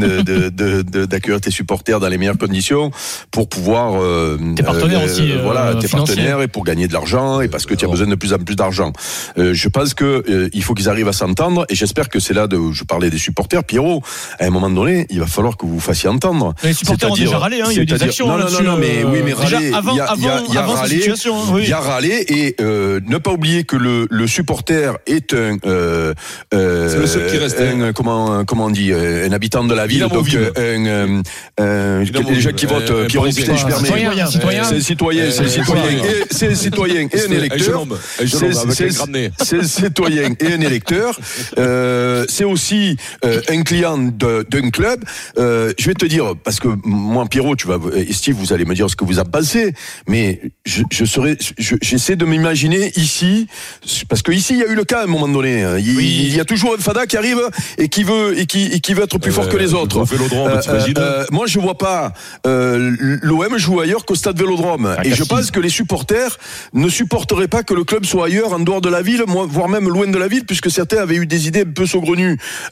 d'accueillir 1.07 1.41
tes 1.41 1.51
supporters 1.51 2.01
dans 2.01 2.09
les 2.09 2.19
meilleures 2.19 2.39
conditions 2.39 2.91
pour 3.31 3.49
pouvoir 3.49 4.01
euh, 4.03 4.39
Tes 4.57 4.63
partenaires 4.63 5.01
euh, 5.01 5.05
aussi, 5.05 5.33
euh, 5.33 5.41
voilà, 5.43 5.75
tes 5.75 5.89
financiers. 5.89 6.15
partenaires 6.17 6.43
et 6.43 6.49
pour 6.49 6.65
gagner 6.65 6.89
de 6.89 6.93
l'argent 6.93 7.41
et 7.41 7.49
parce 7.49 7.67
que 7.67 7.75
tu 7.75 7.84
as 7.85 7.89
besoin 7.89 8.07
de 8.07 8.15
plus 8.15 8.33
en 8.33 8.39
plus 8.39 8.57
d'argent. 8.57 8.93
Euh, 9.39 9.55
je 9.55 9.69
pense 9.69 9.95
que 9.95 10.25
euh, 10.29 10.49
il 10.53 10.63
faut 10.63 10.75
qu'ils 10.75 10.89
arrivent 10.89 11.09
à 11.09 11.13
s'entendre 11.13 11.67
et 11.69 11.75
j'espère 11.75 12.09
que 12.09 12.21
c'est 12.21 12.35
là 12.35 12.47
de 12.47 12.59
je 12.73 12.85
parlais 12.85 13.11
des 13.11 13.19
supporters. 13.19 13.65
Pierrot 13.65 14.03
à 14.39 14.45
un 14.45 14.51
moment 14.51 14.71
donné, 14.71 15.07
il 15.11 15.21
va 15.21 15.27
falloir 15.27 15.57
que 15.57 15.67
vous 15.67 15.75
vous 15.75 15.81
fassiez 15.81 16.09
entendre. 16.09 16.55
Les 16.63 16.73
supporters 16.73 17.11
ont 17.11 17.15
déjà 17.15 17.39
râlé, 17.39 17.61
hein, 17.61 17.67
il 17.71 17.77
y 17.77 17.81
a 17.81 17.83
eu 17.83 17.87
des 17.87 18.03
actions 18.03 18.27
Non, 18.29 18.39
non, 18.39 18.51
non, 18.51 18.63
non, 18.63 18.77
mais 18.79 19.03
euh, 19.05 19.09
oui, 19.11 19.21
mais 19.25 19.33
déjà 19.33 19.57
râler, 19.57 19.73
avant- 19.75 19.93
il 19.93 19.97
y 19.97 20.01
a, 20.01 20.15
il 20.17 20.23
y 20.23 20.27
a- 20.29 20.33
avant- 20.35 20.45
il 20.49 20.55
y 20.55 20.59
a 20.59 20.63
avant 20.63 20.73
râlé, 20.75 20.97
situation, 20.97 21.37
hein, 21.37 21.47
oui. 21.53 21.61
il 21.65 21.69
y 21.69 21.73
a 21.73 21.81
râlé 21.81 22.25
et 22.29 22.57
euh, 22.61 23.01
ne 23.07 23.19
pas 23.19 23.33
oublier 23.33 23.65
que 23.65 23.77
le, 23.77 24.07
le 24.11 24.27
supporter 24.27 24.97
est 25.07 25.33
un 25.35 25.57
euh, 25.67 26.15
euh, 26.55 26.89
C'est 26.89 26.99
le 26.99 27.07
seul 27.07 27.31
qui 27.31 27.39
reste, 27.39 27.61
un, 27.61 27.93
comment 27.93 28.45
comment 28.45 28.67
on 28.67 28.71
dit 28.71 28.93
un 28.93 29.33
habitant 29.33 29.65
de 29.65 29.75
la 29.75 29.87
ville. 29.87 30.01
Donc 30.09 30.29
un 30.35 30.61
euh, 30.61 31.23
euh, 31.61 32.05
les 32.05 32.41
gens 32.41 32.53
qui 32.53 32.67
Un- 32.67 32.69
votent 32.69 32.91
un 32.91 33.07
Pierrot 33.07 33.25
Parisien. 33.27 33.45
putain 33.45 33.57
je 33.57 33.67
permets. 33.67 33.89
Citoyen, 33.89 34.27
citoyen. 34.27 34.65
c'est 34.65 34.75
un 34.77 34.81
citoyen. 34.81 35.25
c'est 35.31 35.45
un 35.45 35.49
citoyen. 35.49 36.03
C'est 36.31 36.49
un 36.49 36.55
citoyen. 36.55 37.01
Et 37.13 37.49
un 37.51 37.55
un 37.55 37.59
jeune 37.59 37.74
électeur 37.75 39.31
C'est- 39.43 39.65
citoyen 39.65 40.35
et 40.41 40.53
un 40.53 40.61
électeur. 40.61 41.19
Euh, 42.25 42.27
c'est 42.29 42.45
aussi 42.45 42.97
euh, 43.25 43.41
un 43.49 43.63
client 43.63 43.99
d'un 43.99 44.71
club. 44.71 45.05
Euh, 45.39 45.73
je 45.79 45.87
vais 45.87 45.95
te 45.95 46.07
dire, 46.07 46.35
parce 46.43 46.59
que 46.61 46.69
moi, 46.85 47.27
Pierrot, 47.27 47.57
tu 47.57 47.67
vas, 47.67 47.79
et 47.95 48.13
Steve, 48.13 48.37
vous 48.37 48.53
allez 48.53 48.65
me 48.65 48.75
dire 48.75 48.89
ce 48.91 48.97
que 48.97 49.05
vous 49.05 49.19
en 49.19 49.25
pensez, 49.25 49.75
mais 50.09 50.41
je, 50.65 50.83
je 50.91 51.05
serais, 51.05 51.37
je- 51.59 51.77
j'essaie 51.83 52.17
de 52.17 52.25
m'imaginer 52.25 52.93
ici, 52.97 53.47
parce 54.09 54.23
que 54.23 54.33
ici, 54.33 54.55
il 54.55 54.61
y 54.61 54.63
a 54.63 54.67
eu 54.71 54.75
le 54.75 54.85
cas 54.85 55.01
à 55.01 55.05
un 55.05 55.07
moment 55.07 55.29
donné. 55.29 55.63
hein. 55.63 55.77
Il, 55.79 56.01
il 56.01 56.35
y 56.37 56.41
a 56.41 56.45
toujours 56.45 56.75
un 56.79 56.81
fada 56.83 57.07
qui 57.07 57.17
arrive 57.17 57.41
et 57.79 57.89
qui 57.89 58.05
veut 58.05 58.39
et 58.39 58.47
qui, 58.47 58.67
et 58.67 58.81
qui 58.81 58.95
veut 58.95 59.03
être 59.05 59.19
plus 59.19 59.33
fort 59.33 59.49
que 59.49 59.57
les 59.57 59.75
autres. 59.75 60.05
Moi, 61.31 61.47
je 61.47 61.59
vois 61.59 61.79
pas 61.79 62.13
l'OM 62.45 63.59
joue 63.59 63.81
ailleurs 63.81 64.05
qu'au 64.05 64.15
stade 64.15 64.39
Vélodrome. 64.39 64.95
et 65.05 65.11
je 65.15 65.23
pense 65.25 65.51
que 65.51 65.61
les 65.61 65.69
supporters 65.69 66.39
ne 66.73 66.89
supporteraient 66.89 67.49
pas 67.49 67.63
que 67.63 67.75
le 67.75 67.85
club 67.85 68.05
soit 68.05 68.27
ailleurs, 68.27 68.53
en 68.53 68.61
dehors 68.61 68.81
de 68.81 68.89
la 68.89 69.03
ville, 69.03 69.23
voire 69.27 69.69
même 69.69 69.89
loin 69.89 70.07
de 70.07 70.19
la 70.19 70.29
ville, 70.29 70.45
puisque 70.45 70.71
certains 70.71 70.99
avaient 70.99 71.17
eu 71.17 71.27
des 71.27 71.47
idées 71.49 71.63
un 71.63 71.73
peu 71.73 71.87
saugrenues. 71.87 72.14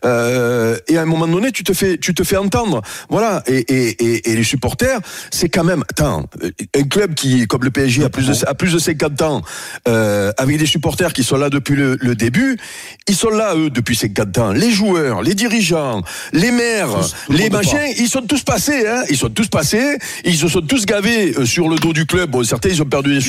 Euh, 0.04 0.76
et 0.88 0.98
à 0.98 1.02
un 1.02 1.06
moment 1.06 1.26
donné, 1.26 1.52
tu 1.52 1.64
te 1.64 1.72
fais, 1.72 1.98
tu 1.98 2.14
te 2.14 2.24
fais 2.24 2.36
entendre. 2.36 2.82
Voilà. 3.08 3.42
Et, 3.46 3.58
et, 3.58 3.88
et, 4.04 4.30
et 4.30 4.36
les 4.36 4.44
supporters, 4.44 5.00
c'est 5.30 5.48
quand 5.48 5.64
même, 5.64 5.84
attends, 5.90 6.28
un 6.76 6.82
club 6.84 7.14
qui, 7.14 7.46
comme 7.46 7.64
le 7.64 7.70
PSG, 7.70 8.04
a 8.04 8.08
plus 8.08 8.26
de, 8.26 8.46
a 8.46 8.54
plus 8.54 8.72
de 8.72 8.78
50 8.78 9.22
ans, 9.22 9.42
euh, 9.88 10.32
avec 10.38 10.58
des 10.58 10.66
supporters 10.66 11.12
qui 11.12 11.24
sont 11.24 11.36
là 11.36 11.50
depuis 11.50 11.74
le, 11.74 11.96
le 12.00 12.14
début, 12.14 12.58
ils 13.08 13.16
sont 13.16 13.30
là, 13.30 13.54
eux, 13.56 13.70
depuis 13.70 13.96
50 13.96 14.38
ans. 14.38 14.52
Les 14.52 14.70
joueurs, 14.70 15.22
les 15.22 15.34
dirigeants, 15.34 16.02
les 16.32 16.50
maires, 16.50 16.88
les 17.28 17.50
machins, 17.50 17.78
ils 17.98 18.08
sont 18.08 18.22
tous 18.22 18.42
passés, 18.42 18.86
hein. 18.86 19.02
Ils 19.10 19.16
sont 19.16 19.28
tous 19.28 19.48
passés. 19.48 19.98
Ils 20.24 20.36
se 20.36 20.48
sont 20.48 20.60
tous 20.60 20.86
gavés 20.86 21.34
euh, 21.36 21.46
sur 21.46 21.68
le 21.68 21.76
dos 21.76 21.92
du 21.92 22.06
club. 22.06 22.30
Bon, 22.30 22.42
certains, 22.44 22.68
ils 22.70 22.82
ont 22.82 22.86
perdu 22.86 23.14
des 23.14 23.20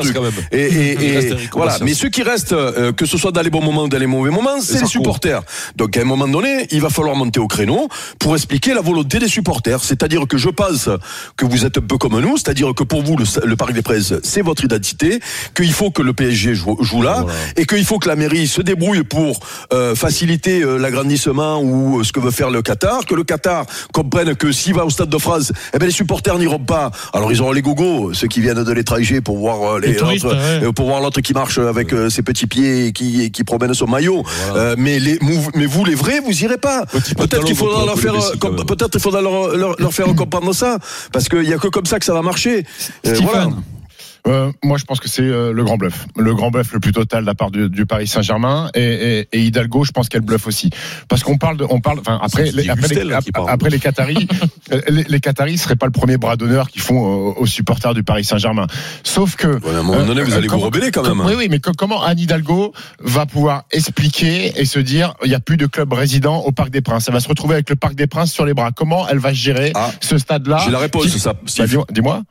trucs. 0.00 0.14
quand 0.14 0.22
même. 0.22 0.32
Et, 0.52 0.60
et, 0.60 1.26
et 1.28 1.36
voilà. 1.52 1.78
Mais 1.82 1.94
ceux 1.94 2.08
qui 2.08 2.22
restent, 2.22 2.52
euh, 2.52 2.92
que 2.92 3.06
ce 3.06 3.18
soit 3.18 3.32
dans 3.32 3.42
les 3.42 3.50
bons 3.50 3.62
moments 3.62 3.84
ou 3.84 3.88
dans 3.88 3.98
les 3.98 4.06
mauvais 4.06 4.30
moments, 4.30 4.60
c'est 4.60 4.74
les 4.74 4.78
Zarco. 4.80 5.15
Supporters. 5.16 5.42
Donc 5.76 5.96
à 5.96 6.00
un 6.00 6.04
moment 6.04 6.28
donné, 6.28 6.66
il 6.70 6.80
va 6.80 6.90
falloir 6.90 7.16
monter 7.16 7.40
au 7.40 7.46
créneau 7.46 7.88
pour 8.18 8.34
expliquer 8.34 8.74
la 8.74 8.80
volonté 8.80 9.18
des 9.18 9.28
supporters. 9.28 9.82
C'est-à-dire 9.82 10.26
que 10.28 10.36
je 10.36 10.48
pense 10.48 10.88
que 11.36 11.46
vous 11.46 11.64
êtes 11.64 11.78
un 11.78 11.82
peu 11.82 11.96
comme 11.98 12.20
nous, 12.20 12.36
c'est-à-dire 12.36 12.74
que 12.74 12.84
pour 12.84 13.02
vous, 13.02 13.16
le, 13.16 13.24
le 13.46 13.56
Parc 13.56 13.72
des 13.72 13.82
Princes, 13.82 14.14
c'est 14.22 14.42
votre 14.42 14.64
identité, 14.64 15.20
qu'il 15.54 15.72
faut 15.72 15.90
que 15.90 16.02
le 16.02 16.12
PSG 16.12 16.54
joue, 16.54 16.76
joue 16.80 17.02
là, 17.02 17.24
et 17.56 17.64
qu'il 17.66 17.84
faut 17.84 17.98
que 17.98 18.08
la 18.08 18.16
mairie 18.16 18.46
se 18.46 18.62
débrouille 18.62 19.04
pour 19.04 19.40
euh, 19.72 19.94
faciliter 19.94 20.62
euh, 20.62 20.76
l'agrandissement 20.76 21.60
ou 21.60 22.00
euh, 22.00 22.04
ce 22.04 22.12
que 22.12 22.20
veut 22.20 22.30
faire 22.30 22.50
le 22.50 22.62
Qatar, 22.62 23.04
que 23.06 23.14
le 23.14 23.24
Qatar 23.24 23.66
comprenne 23.92 24.34
que 24.34 24.52
s'il 24.52 24.74
va 24.74 24.84
au 24.84 24.90
Stade 24.90 25.08
de 25.08 25.18
France, 25.18 25.52
eh 25.74 25.78
ben 25.78 25.86
les 25.86 25.92
supporters 25.92 26.38
n'iront 26.38 26.58
pas. 26.58 26.90
Alors 27.12 27.32
ils 27.32 27.40
auront 27.40 27.52
les 27.52 27.62
gogos, 27.62 28.12
ceux 28.12 28.28
qui 28.28 28.40
viennent 28.40 28.62
de 28.62 28.72
l'étranger 28.72 29.20
pour 29.20 29.38
voir 29.38 29.78
les, 29.78 29.88
Les 29.88 29.96
touristes, 29.96 30.24
l'autre, 30.24 30.36
ouais. 30.62 30.72
pour 30.72 30.86
voir 30.86 31.00
l'autre 31.00 31.20
qui 31.20 31.32
marche 31.32 31.58
avec 31.58 31.94
ses 32.10 32.22
petits 32.22 32.46
pieds 32.46 32.86
et 32.86 32.92
qui, 32.92 33.22
et 33.22 33.30
qui 33.30 33.44
promène 33.44 33.72
son 33.74 33.86
maillot. 33.86 34.22
Mais 34.76 34.95
les, 34.98 35.18
mais 35.54 35.66
vous 35.66 35.84
les 35.84 35.94
vrais, 35.94 36.20
vous 36.20 36.42
irez 36.44 36.58
pas. 36.58 36.84
Peut-être 36.86 37.44
qu'il 37.44 37.56
faudra 37.56 37.84
leur 37.84 37.96
le 37.96 38.00
faire, 38.00 38.14
Messi, 38.14 38.30
quand 38.38 38.48
com- 38.48 38.56
même. 38.56 38.66
peut-être 38.66 38.94
il 38.94 39.00
faudra 39.00 39.20
leur, 39.22 39.56
leur, 39.56 39.76
leur 39.78 39.92
faire 39.92 40.06
comprendre 40.14 40.52
ça, 40.54 40.78
parce 41.12 41.28
qu'il 41.28 41.44
y 41.44 41.52
a 41.52 41.58
que 41.58 41.68
comme 41.68 41.86
ça 41.86 41.98
que 41.98 42.04
ça 42.04 42.14
va 42.14 42.22
marcher. 42.22 42.64
Euh, 43.06 43.14
voilà. 43.22 43.48
Euh, 44.26 44.50
moi, 44.64 44.76
je 44.78 44.84
pense 44.84 44.98
que 45.00 45.08
c'est 45.08 45.22
euh, 45.22 45.52
le 45.52 45.62
grand 45.64 45.76
bluff. 45.76 46.06
Le 46.16 46.34
grand 46.34 46.50
bluff 46.50 46.72
le 46.72 46.80
plus 46.80 46.92
total 46.92 47.22
de 47.22 47.26
la 47.26 47.34
part 47.34 47.50
du, 47.50 47.68
du 47.68 47.86
Paris 47.86 48.06
Saint-Germain 48.08 48.70
et, 48.74 48.82
et, 48.82 49.28
et 49.32 49.40
Hidalgo, 49.44 49.84
je 49.84 49.92
pense 49.92 50.08
qu'elle 50.08 50.22
bluffe 50.22 50.46
aussi. 50.46 50.70
Parce 51.08 51.22
qu'on 51.22 51.38
parle 51.38 51.56
de, 51.56 51.66
on 51.68 51.80
parle, 51.80 52.00
enfin 52.00 52.18
après, 52.22 52.50
les, 52.50 52.68
après, 52.68 52.88
les, 52.88 53.10
parle. 53.32 53.48
après 53.50 53.70
les 53.70 53.78
Qataris, 53.78 54.26
euh, 54.72 54.80
les, 54.88 55.04
les 55.04 55.20
Qataris 55.20 55.58
seraient 55.58 55.76
pas 55.76 55.86
le 55.86 55.92
premier 55.92 56.16
bras 56.16 56.36
d'honneur 56.36 56.70
qu'ils 56.70 56.82
font 56.82 56.98
aux, 56.98 57.34
aux 57.38 57.46
supporters 57.46 57.94
du 57.94 58.02
Paris 58.02 58.24
Saint-Germain. 58.24 58.66
Sauf 59.04 59.36
que 59.36 59.46
Ouais, 59.46 59.74
à 59.74 59.78
un 59.78 59.82
moment 59.82 60.04
donné, 60.04 60.22
vous 60.22 60.32
euh, 60.34 60.38
allez 60.38 60.48
vous 60.48 60.58
rebeller 60.58 60.90
quand 60.90 61.02
même. 61.02 61.20
Oui, 61.24 61.34
oui, 61.36 61.46
mais 61.50 61.60
co- 61.60 61.72
comment 61.76 62.02
Anne 62.02 62.18
Hidalgo 62.18 62.72
va 63.00 63.26
pouvoir 63.26 63.64
expliquer 63.70 64.60
et 64.60 64.64
se 64.64 64.78
dire 64.80 65.14
il 65.24 65.28
n'y 65.28 65.34
a 65.34 65.40
plus 65.40 65.56
de 65.56 65.66
club 65.66 65.92
résident 65.92 66.38
au 66.40 66.52
Parc 66.52 66.70
des 66.70 66.80
Princes? 66.80 67.04
Elle 67.08 67.14
va 67.14 67.20
se 67.20 67.28
retrouver 67.28 67.54
avec 67.54 67.70
le 67.70 67.76
Parc 67.76 67.94
des 67.94 68.06
Princes 68.08 68.32
sur 68.32 68.44
les 68.44 68.54
bras. 68.54 68.70
Comment 68.72 69.06
elle 69.08 69.18
va 69.18 69.32
gérer 69.32 69.70
Ah. 69.74 69.90
ce 70.00 70.18
stade-là? 70.18 70.62
J'ai 70.64 70.70
la 70.72 70.78
réponse, 70.80 71.06
Qui- 71.06 71.18
ça. 71.20 71.32
Bah, 71.34 71.64
Dis-moi. 71.90 72.22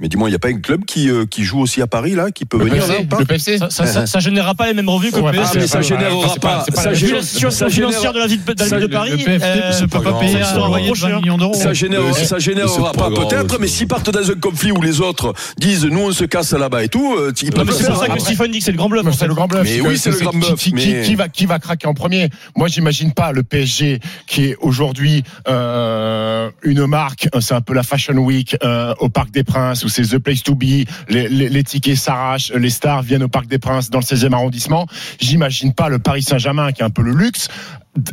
Mais 0.00 0.08
dis-moi, 0.08 0.28
il 0.28 0.32
n'y 0.32 0.36
a 0.36 0.38
pas 0.38 0.48
un 0.48 0.58
club 0.60 0.84
qui, 0.84 1.10
euh, 1.10 1.26
qui 1.26 1.44
joue 1.44 1.60
aussi 1.60 1.82
à 1.82 1.86
Paris, 1.86 2.14
là, 2.14 2.30
qui 2.30 2.44
peut 2.44 2.58
venir 2.58 2.86
là, 2.86 3.00
ou 3.00 3.04
pas 3.06 3.18
Le 3.18 3.24
PFC 3.24 3.58
Ça, 3.58 3.70
ça, 3.70 3.86
ça, 3.86 4.06
ça 4.06 4.18
générera 4.20 4.54
pas 4.54 4.66
les 4.66 4.74
mêmes 4.74 4.88
revenus 4.88 5.12
que 5.12 5.18
Ouais, 5.18 5.32
le 5.32 5.38
bah, 5.38 5.44
Ah, 5.48 5.52
mais 5.56 5.66
ça 5.66 5.78
Ouais, 5.78 5.84
générera 5.84 6.34
pas. 6.36 6.64
la 6.84 6.94
situation 7.22 7.68
financière 7.68 8.12
de 8.12 8.18
la 8.18 8.26
ville 8.26 8.44
de, 8.44 8.54
la 8.58 8.64
ville 8.64 8.78
de 8.80 8.86
Paris, 8.86 9.10
Le 9.10 9.32
euh, 9.42 9.80
ne 9.80 9.86
peut 9.86 10.00
pas 10.00 10.12
payer 10.20 10.42
ça 10.42 10.50
un 10.50 10.54
sera 10.54 10.68
loyer 10.68 10.86
de 10.86 10.90
reproché, 10.92 11.12
20 11.12 11.20
millions 11.20 11.38
d'euros. 11.38 11.54
Ça 11.54 11.74
c'est- 11.74 12.24
ça 12.24 12.38
générera 12.38 12.92
pas, 12.92 13.10
peut-être, 13.10 13.58
mais 13.58 13.66
pas 13.66 13.72
s'ils 13.72 13.88
partent 13.88 14.10
dans 14.10 14.30
un 14.30 14.34
conflit 14.34 14.72
où 14.72 14.80
les 14.80 15.00
autres 15.00 15.34
disent 15.58 15.84
nous 15.84 16.00
on 16.00 16.12
se 16.12 16.24
casse 16.24 16.52
là-bas 16.52 16.84
et 16.84 16.88
tout, 16.88 17.14
euh, 17.16 17.32
ils 17.42 17.50
peuvent 17.50 17.66
mais 17.66 17.72
le 17.72 17.78
C'est 17.78 17.86
pour 17.86 17.96
ça 17.96 18.08
que 18.08 18.20
Stephen 18.20 18.50
dit 18.52 18.58
que 18.58 18.64
c'est 18.64 18.70
le 18.72 18.76
grand 18.76 18.88
bluff. 18.88 19.06
C'est 19.18 19.26
le 19.26 19.34
grand 19.34 19.46
bluff. 19.48 19.62
Mais 19.64 19.80
oui, 19.80 19.98
c'est 19.98 20.10
le 20.10 20.18
grand 20.18 20.30
qui- 20.30 20.70
bluff, 20.70 21.04
Qui, 21.04 21.14
va, 21.14 21.28
qui 21.28 21.46
va 21.46 21.58
craquer 21.58 21.86
en 21.88 21.94
premier 21.94 22.28
Moi, 22.56 22.68
j'imagine 22.68 23.12
pas 23.12 23.32
le 23.32 23.42
PSG 23.42 24.00
qui 24.26 24.44
est 24.46 24.56
aujourd'hui 24.60 25.22
euh, 25.48 26.50
une 26.62 26.86
marque. 26.86 27.28
C'est 27.40 27.54
un 27.54 27.60
peu 27.60 27.74
la 27.74 27.82
Fashion 27.82 28.14
Week 28.14 28.56
euh, 28.62 28.94
au 29.00 29.08
Parc 29.08 29.30
des 29.30 29.44
Princes 29.44 29.84
c'est 29.88 30.02
the 30.02 30.18
place 30.18 30.42
to 30.42 30.54
be. 30.54 30.86
Les, 31.08 31.28
les, 31.28 31.48
les 31.48 31.64
tickets 31.64 31.96
s'arrachent, 31.96 32.52
les 32.52 32.70
stars 32.70 33.02
viennent 33.02 33.22
au 33.22 33.28
Parc 33.28 33.46
des 33.46 33.58
Princes 33.58 33.90
dans 33.90 33.98
le 33.98 34.04
16e 34.04 34.32
arrondissement. 34.32 34.86
J'imagine 35.20 35.72
pas 35.72 35.88
le 35.88 35.98
Paris 35.98 36.22
Saint-Germain 36.22 36.72
qui 36.72 36.82
est 36.82 36.84
un 36.84 36.90
peu 36.90 37.02
le 37.02 37.12
luxe 37.12 37.48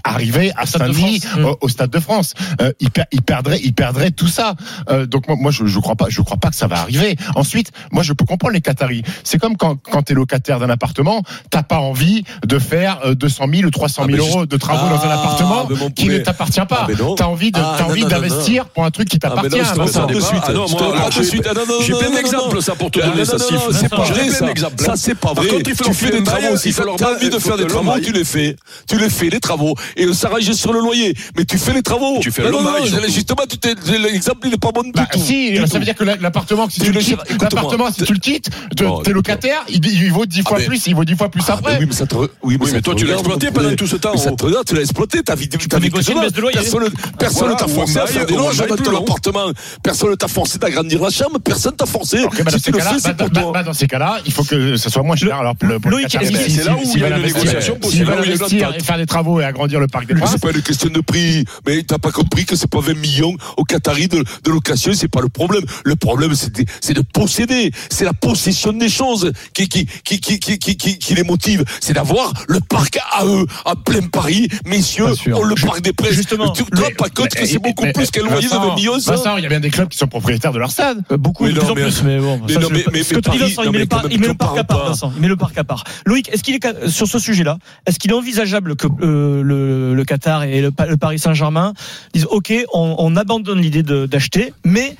arriver 0.03 0.51
à 0.57 0.65
Saint-Denis 0.65 1.19
France. 1.21 1.39
Mm. 1.39 1.45
au, 1.45 1.57
au 1.61 1.69
Stade 1.69 1.89
de 1.91 1.99
France. 1.99 2.33
Euh, 2.61 2.71
il, 2.79 2.89
per- 2.91 3.03
il 3.11 3.21
perdrait, 3.21 3.59
il 3.63 3.73
perdrait 3.73 4.11
tout 4.11 4.27
ça. 4.27 4.55
Euh, 4.89 5.05
donc 5.05 5.27
moi, 5.27 5.37
moi, 5.39 5.51
je, 5.51 5.65
je 5.65 5.79
crois 5.79 5.95
pas, 5.95 6.05
je 6.09 6.21
crois 6.21 6.37
pas 6.37 6.49
que 6.49 6.55
ça 6.55 6.67
va 6.67 6.79
arriver. 6.79 7.15
Ensuite, 7.35 7.71
moi, 7.91 8.03
je 8.03 8.13
peux 8.13 8.25
comprendre 8.25 8.53
les 8.53 8.61
Qataris. 8.61 9.03
C'est 9.23 9.37
comme 9.39 9.57
quand, 9.57 9.75
quand 9.91 10.03
t'es 10.03 10.13
locataire 10.13 10.59
d'un 10.59 10.69
appartement, 10.69 11.21
t'as 11.49 11.63
pas 11.63 11.77
envie 11.79 12.23
de 12.45 12.59
faire 12.59 12.99
euh, 13.05 13.15
200 13.15 13.45
000 13.53 13.67
ou 13.67 13.71
300 13.71 14.05
000 14.07 14.17
Ah, 14.17 14.27
euros 14.27 14.45
de 14.45 14.57
travaux 14.57 14.87
dans 14.89 15.01
un 15.03 15.09
Ah, 15.09 15.13
appartement 15.21 15.67
qui 15.95 16.07
ne 16.09 16.17
t'appartient 16.19 16.59
Ah, 16.59 16.65
pas. 16.65 16.87
non. 16.97 17.15
t'as 17.15 17.25
envie 17.25 17.51
de, 17.51 17.59
Ah, 17.59 17.75
t'as 17.77 17.83
non, 17.83 17.89
envie 17.91 18.01
non, 18.01 18.07
non, 18.09 18.15
d'investir 18.15 18.65
pour 18.67 18.85
un 18.85 18.91
truc 18.91 19.09
qui 19.09 19.17
Ah, 19.17 19.29
t'appartient. 19.29 19.57
non, 19.57 19.83
reprends 19.83 20.05
de 20.07 20.19
suite. 20.19 20.43
Ah 20.47 20.53
non, 20.53 20.65
j'ai- 21.11 21.23
suite. 21.23 21.47
Ah, 21.49 21.53
non, 21.53 21.61
non, 21.67 21.81
J'ai 21.81 21.93
non, 21.93 21.99
plein 21.99 22.09
non, 22.09 22.15
d'exemples, 22.15 22.55
non. 22.55 22.61
ça, 22.61 22.75
pour 22.75 22.91
te 22.91 22.99
Ah, 23.01 23.07
donner, 23.07 23.19
non, 23.19 23.25
ça, 23.25 23.33
non, 23.37 23.39
Steve. 23.43 23.57
non, 23.57 23.77
C'est 23.79 23.89
pas 23.89 23.95
vrai, 23.97 24.13
plein 24.25 24.31
ça. 24.33 24.45
d'exemples. 24.45 24.83
Ça, 24.83 24.93
c'est 24.95 25.15
pas 25.15 25.29
Quand 25.29 25.35
vrai. 25.35 25.47
fait 25.49 25.63
Tu 25.63 25.93
fais 25.93 26.11
des 26.11 26.23
travaux. 26.23 26.57
Si 26.57 26.73
t'as 26.73 26.83
envie 27.13 27.29
de 27.29 27.39
faire 27.39 27.57
des 27.57 27.67
travaux, 27.67 27.99
tu 27.99 28.11
les 28.11 28.23
fais. 28.23 28.55
Tu 28.87 28.97
les 28.97 29.09
fais, 29.09 29.29
les 29.29 29.39
travaux. 29.39 29.64
Et 29.97 30.07
on 30.07 30.13
s'arrange 30.13 30.51
sur 30.51 30.73
le 30.73 30.79
loyer. 30.79 31.13
Mais 31.37 31.45
tu 31.45 31.57
fais 31.57 31.73
les 31.73 31.81
travaux. 31.81 32.19
Tu 32.21 32.31
fais 32.31 32.43
Non, 32.43 32.49
le 32.49 32.53
non, 32.57 32.63
bail, 32.63 32.81
non, 32.83 32.87
surtout. 32.87 33.11
Justement, 33.11 33.43
tu 33.49 33.57
t'es- 33.57 33.75
l'exemple, 33.97 34.39
il 34.45 34.51
n'est 34.51 34.57
pas 34.57 34.71
bon 34.71 34.83
du 34.83 34.91
Bah, 34.91 35.07
tout. 35.11 35.19
si, 35.19 35.51
Du 35.51 35.57
ça 35.57 35.67
tout. 35.67 35.73
veut 35.79 35.85
dire 35.85 35.95
que 35.95 36.03
la- 36.03 36.15
l'appartement, 36.17 36.69
si 36.69 36.79
Tu 36.79 36.87
tu 36.87 36.91
le 36.91 36.99
quittes, 36.99 37.13
écoute-moi. 37.25 37.37
l'appartement, 37.51 37.91
si 37.91 38.03
tu 38.03 38.13
le 38.13 38.19
quittes, 38.19 38.49
te- 38.75 38.83
Non, 38.83 39.01
t'es 39.01 39.11
locataire, 39.11 39.63
il, 39.69 39.85
il 39.85 40.11
vaut 40.11 40.25
10 40.25 40.41
fois 40.43 40.57
mais- 40.59 40.65
plus, 40.65 40.85
il 40.87 40.95
vaut 40.95 41.05
10 41.05 41.15
fois 41.15 41.29
plus 41.29 41.41
Ah, 41.47 41.53
après. 41.53 41.77
oui, 41.79 41.85
mais 41.87 41.93
ça 41.95 42.05
te 42.05 42.15
re- 42.15 42.29
oui, 42.43 42.57
Oui, 42.59 42.67
ça 42.67 42.73
mais 42.73 42.79
te 42.79 42.85
toi, 42.85 42.95
tu 42.95 43.05
l'as 43.05 43.13
exploité 43.13 43.51
pendant 43.51 43.75
tout 43.75 43.87
ce 43.87 43.95
temps. 43.95 44.11
Mais 44.13 44.19
ça 44.19 44.31
te 44.31 44.45
regarde, 44.45 44.65
tu 44.67 44.75
l'as 44.75 44.81
exploité, 44.81 45.23
ta 45.23 45.35
vie, 45.35 45.47
ta 45.49 45.57
loyer. 45.79 46.53
Personne, 46.53 46.89
personne 47.17 47.39
Voilà, 47.39 47.55
t'a 47.55 47.67
forcé 47.67 47.97
à 47.97 48.05
faire 48.07 48.25
des 48.25 48.35
loges 48.35 48.57
dans 48.57 48.75
ton 48.75 48.97
appartement. 48.97 49.45
Personne 49.83 50.15
t'a 50.17 50.27
forcé 50.27 50.57
d'agrandir 50.57 51.01
la 51.01 51.09
chambre. 51.09 51.39
Personne 51.43 51.75
t'a 51.75 51.85
forcé. 51.85 52.21
Dans 52.23 52.29
Si 52.31 52.57
ces 52.57 52.61
tu 52.61 52.71
le 52.71 52.77
cas-là, 52.77 52.93
fais, 52.93 52.99
c'est 52.99 53.17
pour 53.17 53.29
toi. 53.29 53.63
dans 53.63 53.73
ces 53.73 53.87
cas-là, 53.87 54.19
il 54.25 54.31
faut 54.33 54.43
que 54.43 54.77
ça 54.77 54.89
soit 54.89 55.03
moins 55.03 55.15
cher. 55.15 55.35
Alors 55.37 55.55
pour 55.55 55.69
le, 55.69 55.79
c'est 56.09 56.17
là 56.19 56.25
si- 56.25 56.29
où 56.69 56.91
il 56.95 57.01
y 57.01 57.03
a 57.03 57.17
une 57.17 57.23
négociation 57.23 57.75
possible, 57.75 58.11
investir 58.11 58.73
et 58.77 58.83
faire 58.83 58.97
des 58.97 59.05
travaux 59.05 59.39
et 59.39 59.45
agrandir 59.55 59.79
le 59.79 59.87
parc 59.87 60.05
des 60.05 60.13
Mais 60.13 60.19
Princes. 60.19 60.31
C'est 60.33 60.41
pas 60.41 60.51
une 60.51 60.61
question 60.61 60.89
de 60.89 60.99
prix, 60.99 61.45
mais 61.65 61.83
t'as 61.83 61.97
pas 61.97 62.11
compris 62.11 62.45
que 62.45 62.55
c'est 62.55 62.69
pas 62.69 62.81
20 62.81 62.93
millions 62.95 63.35
au 63.57 63.63
Qatari 63.63 64.07
de, 64.07 64.17
de 64.43 64.51
location, 64.51 64.91
c'est 64.93 65.07
pas 65.07 65.21
le 65.21 65.29
problème. 65.29 65.63
Le 65.85 65.95
problème, 65.95 66.33
c'est 66.35 66.53
de, 66.93 67.01
posséder, 67.01 67.71
c'est 67.89 68.03
la 68.05 68.13
possession 68.13 68.73
des 68.73 68.89
choses 68.89 69.31
qui, 69.53 69.69
qui, 69.69 69.85
qui, 70.03 70.19
qui, 70.19 70.39
qui, 70.39 70.57
qui, 70.59 70.75
qui- 70.77 70.97
qui 70.99 71.15
les 71.15 71.23
motive. 71.23 71.63
C'est 71.79 71.93
d'avoir 71.93 72.33
le 72.47 72.59
parc 72.59 72.99
à 73.13 73.25
eux, 73.25 73.45
à 73.65 73.75
plein 73.75 74.01
Paris. 74.07 74.49
Messieurs, 74.65 75.05
on 75.33 75.43
le 75.43 75.55
parc 75.55 75.81
des 75.81 75.93
presse. 75.93 76.13
Justement. 76.13 76.49
tu 76.51 76.63
te 76.65 76.81
rends 76.81 76.89
pas 76.97 77.09
compte 77.09 77.29
que 77.29 77.45
c'est 77.45 77.59
beaucoup 77.59 77.85
plus 77.93 78.11
qu'un 78.11 78.23
loyer 78.23 78.47
de 78.47 78.53
20 78.53 78.75
millions, 78.75 78.99
ça? 78.99 79.15
Vincent, 79.15 79.37
il 79.37 79.43
y 79.43 79.45
a 79.45 79.49
bien 79.49 79.59
des 79.61 79.69
clubs 79.69 79.87
qui 79.87 79.97
sont 79.97 80.07
propriétaires 80.07 80.51
de 80.51 80.59
leur 80.59 80.71
stade. 80.71 81.01
Euh, 81.11 81.17
Beaucoup, 81.17 81.47
de 81.47 81.51
non, 81.53 81.61
plus 81.61 81.69
en 81.71 81.75
mais- 81.75 81.81
plus, 81.83 82.03
mais 82.03 82.19
bon. 82.19 82.41
mais 82.47 82.53
ça, 82.53 82.59
non, 82.59 82.67
mais- 82.71 82.85
mais- 82.91 83.03
ce 83.03 83.13
que 83.13 83.19
Paris- 83.19 83.37
Vincent, 83.39 83.61
il 83.63 83.65
non, 83.67 83.71
met 83.71 83.79
le 83.79 83.87
il 84.11 84.19
met 84.19 84.23
le 84.23 84.27
même, 84.29 84.37
parc 84.37 84.57
à 84.57 84.63
part. 84.63 84.87
Vincent. 84.87 85.11
Il 85.15 85.21
met 85.21 85.27
le 85.27 85.35
parc 85.37 85.57
à 85.57 85.63
part. 85.63 85.83
Loïc, 86.05 86.29
est-ce 86.31 86.43
qu'il 86.43 86.55
est, 86.55 86.87
sur 86.89 87.07
ce 87.07 87.19
sujet-là, 87.19 87.57
est-ce 87.85 87.99
qu'il 87.99 88.11
est 88.11 88.15
envisageable 88.15 88.75
que 88.75 88.87
euh, 89.01 89.41
le, 89.45 90.03
Qatar 90.03 90.43
et 90.43 90.61
le, 90.61 90.71
Pa- 90.71 90.87
le 90.87 90.97
Paris 90.97 91.19
Saint-Germain 91.19 91.73
disent 92.13 92.27
OK, 92.29 92.53
on, 92.73 92.95
on 92.97 93.15
abandonne 93.15 93.59
l'idée 93.61 93.83
d'acheter, 93.83 94.53
mais 94.63 94.95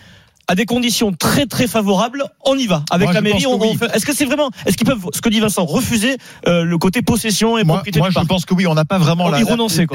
à 0.47 0.55
des 0.55 0.65
conditions 0.65 1.11
très 1.11 1.45
très 1.45 1.67
favorables, 1.67 2.23
on 2.45 2.55
y 2.55 2.67
va. 2.67 2.83
Avec 2.91 3.05
Moi, 3.07 3.13
la 3.13 3.21
mairie, 3.21 3.45
on, 3.47 3.59
oui. 3.59 3.69
on 3.73 3.77
fait- 3.77 3.95
Est-ce 3.95 4.05
que 4.05 4.13
c'est 4.15 4.25
vraiment, 4.25 4.49
est-ce 4.65 4.77
qu'ils 4.77 4.87
peuvent, 4.87 5.05
ce 5.13 5.21
que 5.21 5.29
dit 5.29 5.39
Vincent, 5.39 5.65
refuser 5.65 6.17
euh, 6.47 6.63
le 6.63 6.77
côté 6.77 7.01
possession 7.01 7.57
et 7.57 7.63
Moi, 7.63 7.77
propriété 7.77 7.99
moi 7.99 8.09
du 8.09 8.13
je 8.13 8.15
parc 8.15 8.27
pense 8.27 8.45
que 8.45 8.53
oui, 8.53 8.67
on 8.67 8.73
n'a 8.75 8.85
pas 8.85 8.97
vraiment 8.97 9.29
la, 9.29 9.39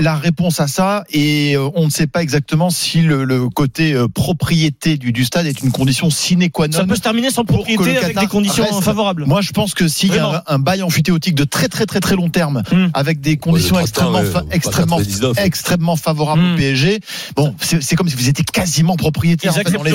la 0.00 0.16
réponse 0.16 0.60
à 0.60 0.66
ça 0.68 1.04
et 1.10 1.54
euh, 1.56 1.68
on 1.74 1.84
ne 1.86 1.90
sait 1.90 2.06
pas 2.06 2.22
exactement 2.22 2.70
si 2.70 3.00
le, 3.02 3.24
le 3.24 3.48
côté 3.48 3.92
euh, 3.94 4.08
propriété 4.08 4.96
du, 4.96 5.12
du 5.12 5.24
stade 5.24 5.46
est 5.46 5.60
une 5.62 5.70
condition 5.72 6.10
sine 6.10 6.48
qua 6.50 6.66
non. 6.68 6.78
Ça 6.78 6.84
peut 6.84 6.96
se 6.96 7.00
terminer 7.00 7.30
sans 7.30 7.44
propriété 7.44 7.96
avec 7.98 8.18
des 8.18 8.26
conditions 8.26 8.64
reste- 8.64 8.82
favorables. 8.82 9.26
Moi, 9.26 9.40
je 9.42 9.50
pense 9.52 9.74
que 9.74 9.86
s'il 9.88 10.14
y 10.14 10.18
a 10.18 10.26
un, 10.26 10.42
un 10.54 10.58
bail 10.58 10.82
amphithéotique 10.82 11.34
de 11.34 11.44
très 11.44 11.68
très 11.68 11.86
très 11.86 12.00
très 12.00 12.16
long 12.16 12.28
terme, 12.28 12.62
Hmm. 12.70 12.88
avec 12.94 13.20
des 13.20 13.36
conditions 13.36 13.76
Ouais, 13.76 13.82
extrêmement, 13.82 14.18
30 14.18 14.26
ans, 14.26 14.30
fa- 14.32 14.38
ouais, 14.42 14.48
pas 14.48 14.54
extrêmement, 14.54 14.96
99. 14.98 15.38
extrêmement 15.44 15.96
favorables 15.96 16.40
Hmm. 16.42 16.52
au 16.54 16.56
PSG, 16.56 17.00
bon, 17.36 17.54
c'est 17.60 17.82
c'est 17.82 17.96
comme 17.96 18.08
si 18.08 18.14
vous 18.16 18.28
étiez 18.28 18.44
quasiment 18.44 18.96
propriétaire. 18.96 19.52
Ils 19.54 19.60
en 19.60 19.64
fait, 19.64 19.70
dans 19.76 19.82
les 19.82 19.92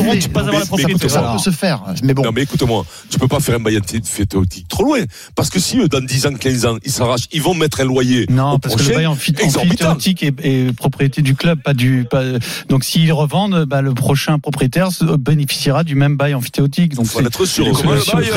la. 0.52 0.66
Ça 1.10 1.32
peut 1.34 1.38
se 1.40 1.50
faire, 1.50 1.84
mais 2.04 2.14
bon. 2.14 2.24
Non, 2.24 2.32
mais 2.34 2.44
écoute-moi, 2.44 2.86
tu 3.10 3.20
peux 3.20 3.28
pas 3.28 3.40
faire 3.40 3.56
un 3.56 3.60
bail 3.60 3.78
amphithéotique 3.78 4.68
trop 4.68 4.84
loin. 4.84 5.00
Parce 5.36 5.50
que 5.50 5.60
si 5.60 5.78
eux, 5.80 5.88
dans 5.88 6.02
10 6.02 6.28
ans, 6.28 6.34
15 6.34 6.66
ans, 6.66 6.78
ils 6.84 6.92
s'arrachent, 6.92 7.28
ils 7.32 7.42
vont 7.42 7.54
mettre 7.54 7.82
un 7.82 7.86
loyer. 7.86 8.26
Non, 8.30 8.54
au 8.54 8.60
parce 8.60 8.76
que 8.76 8.84
le 8.84 8.96
bail 8.96 9.08
amphithéotique 9.08 10.24
est, 10.24 10.34
est 10.44 10.76
propriété 10.76 11.22
du 11.22 11.36
club, 11.36 11.62
pas 11.62 11.74
du. 11.74 12.06
Pas, 12.10 12.24
donc 12.70 12.84
s'ils 12.84 13.12
revendent, 13.12 13.66
bah, 13.66 13.82
le 13.82 13.94
prochain 13.94 14.40
propriétaire 14.40 14.92
se- 14.92 15.18
bénéficiera 15.18 15.84
du 15.84 15.96
même 15.96 16.18
bail 16.18 16.34
amphithéotique. 16.34 16.96
Donc 16.96 17.06
Faut 17.08 17.20
c'est 17.20 17.26
être 17.26 17.46
sûr. 17.46 17.66
Comment 17.72 17.94
le 17.94 18.00
bail, 18.14 18.30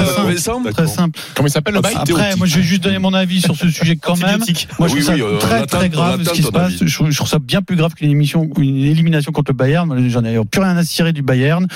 très 0.72 0.82
euh, 0.82 0.86
simple. 0.86 1.20
Comment 1.34 1.48
il 1.48 1.50
s'appelle 1.50 1.74
le 1.74 1.80
bail 1.80 1.94
Après, 1.96 2.36
moi, 2.36 2.46
je 2.46 2.56
vais 2.56 2.62
juste 2.62 2.82
donner 2.82 2.98
mon 2.98 3.14
avis 3.14 3.40
sur 3.40 3.56
ce 3.56 3.68
sujet 3.70 3.96
quand 3.96 4.16
même. 4.16 4.40
Moi, 4.78 4.88
je 4.88 4.94
trouve 4.94 5.02
ça 5.02 5.12
euh, 5.12 5.38
très 5.38 5.62
on 5.62 5.66
très 5.66 5.88
grave 5.88 6.24
ce 6.24 6.30
qui 6.30 6.42
se 6.42 6.50
passe. 6.50 6.72
Je, 6.80 7.16
trouve 7.16 7.28
ça 7.28 7.38
bien 7.38 7.62
plus 7.62 7.76
grave 7.76 7.94
qu'une 7.94 8.10
émission, 8.10 8.48
une 8.58 8.84
élimination 8.84 9.32
contre 9.32 9.52
le 9.52 9.56
Bayern. 9.56 9.86
Moi, 9.86 9.96
J'en 10.08 10.24
ai 10.24 10.38
plus 10.44 10.60
rien 10.60 10.76
à 10.76 10.84
cirer 10.84 11.12
du 11.12 11.22
Bayern. 11.22 11.66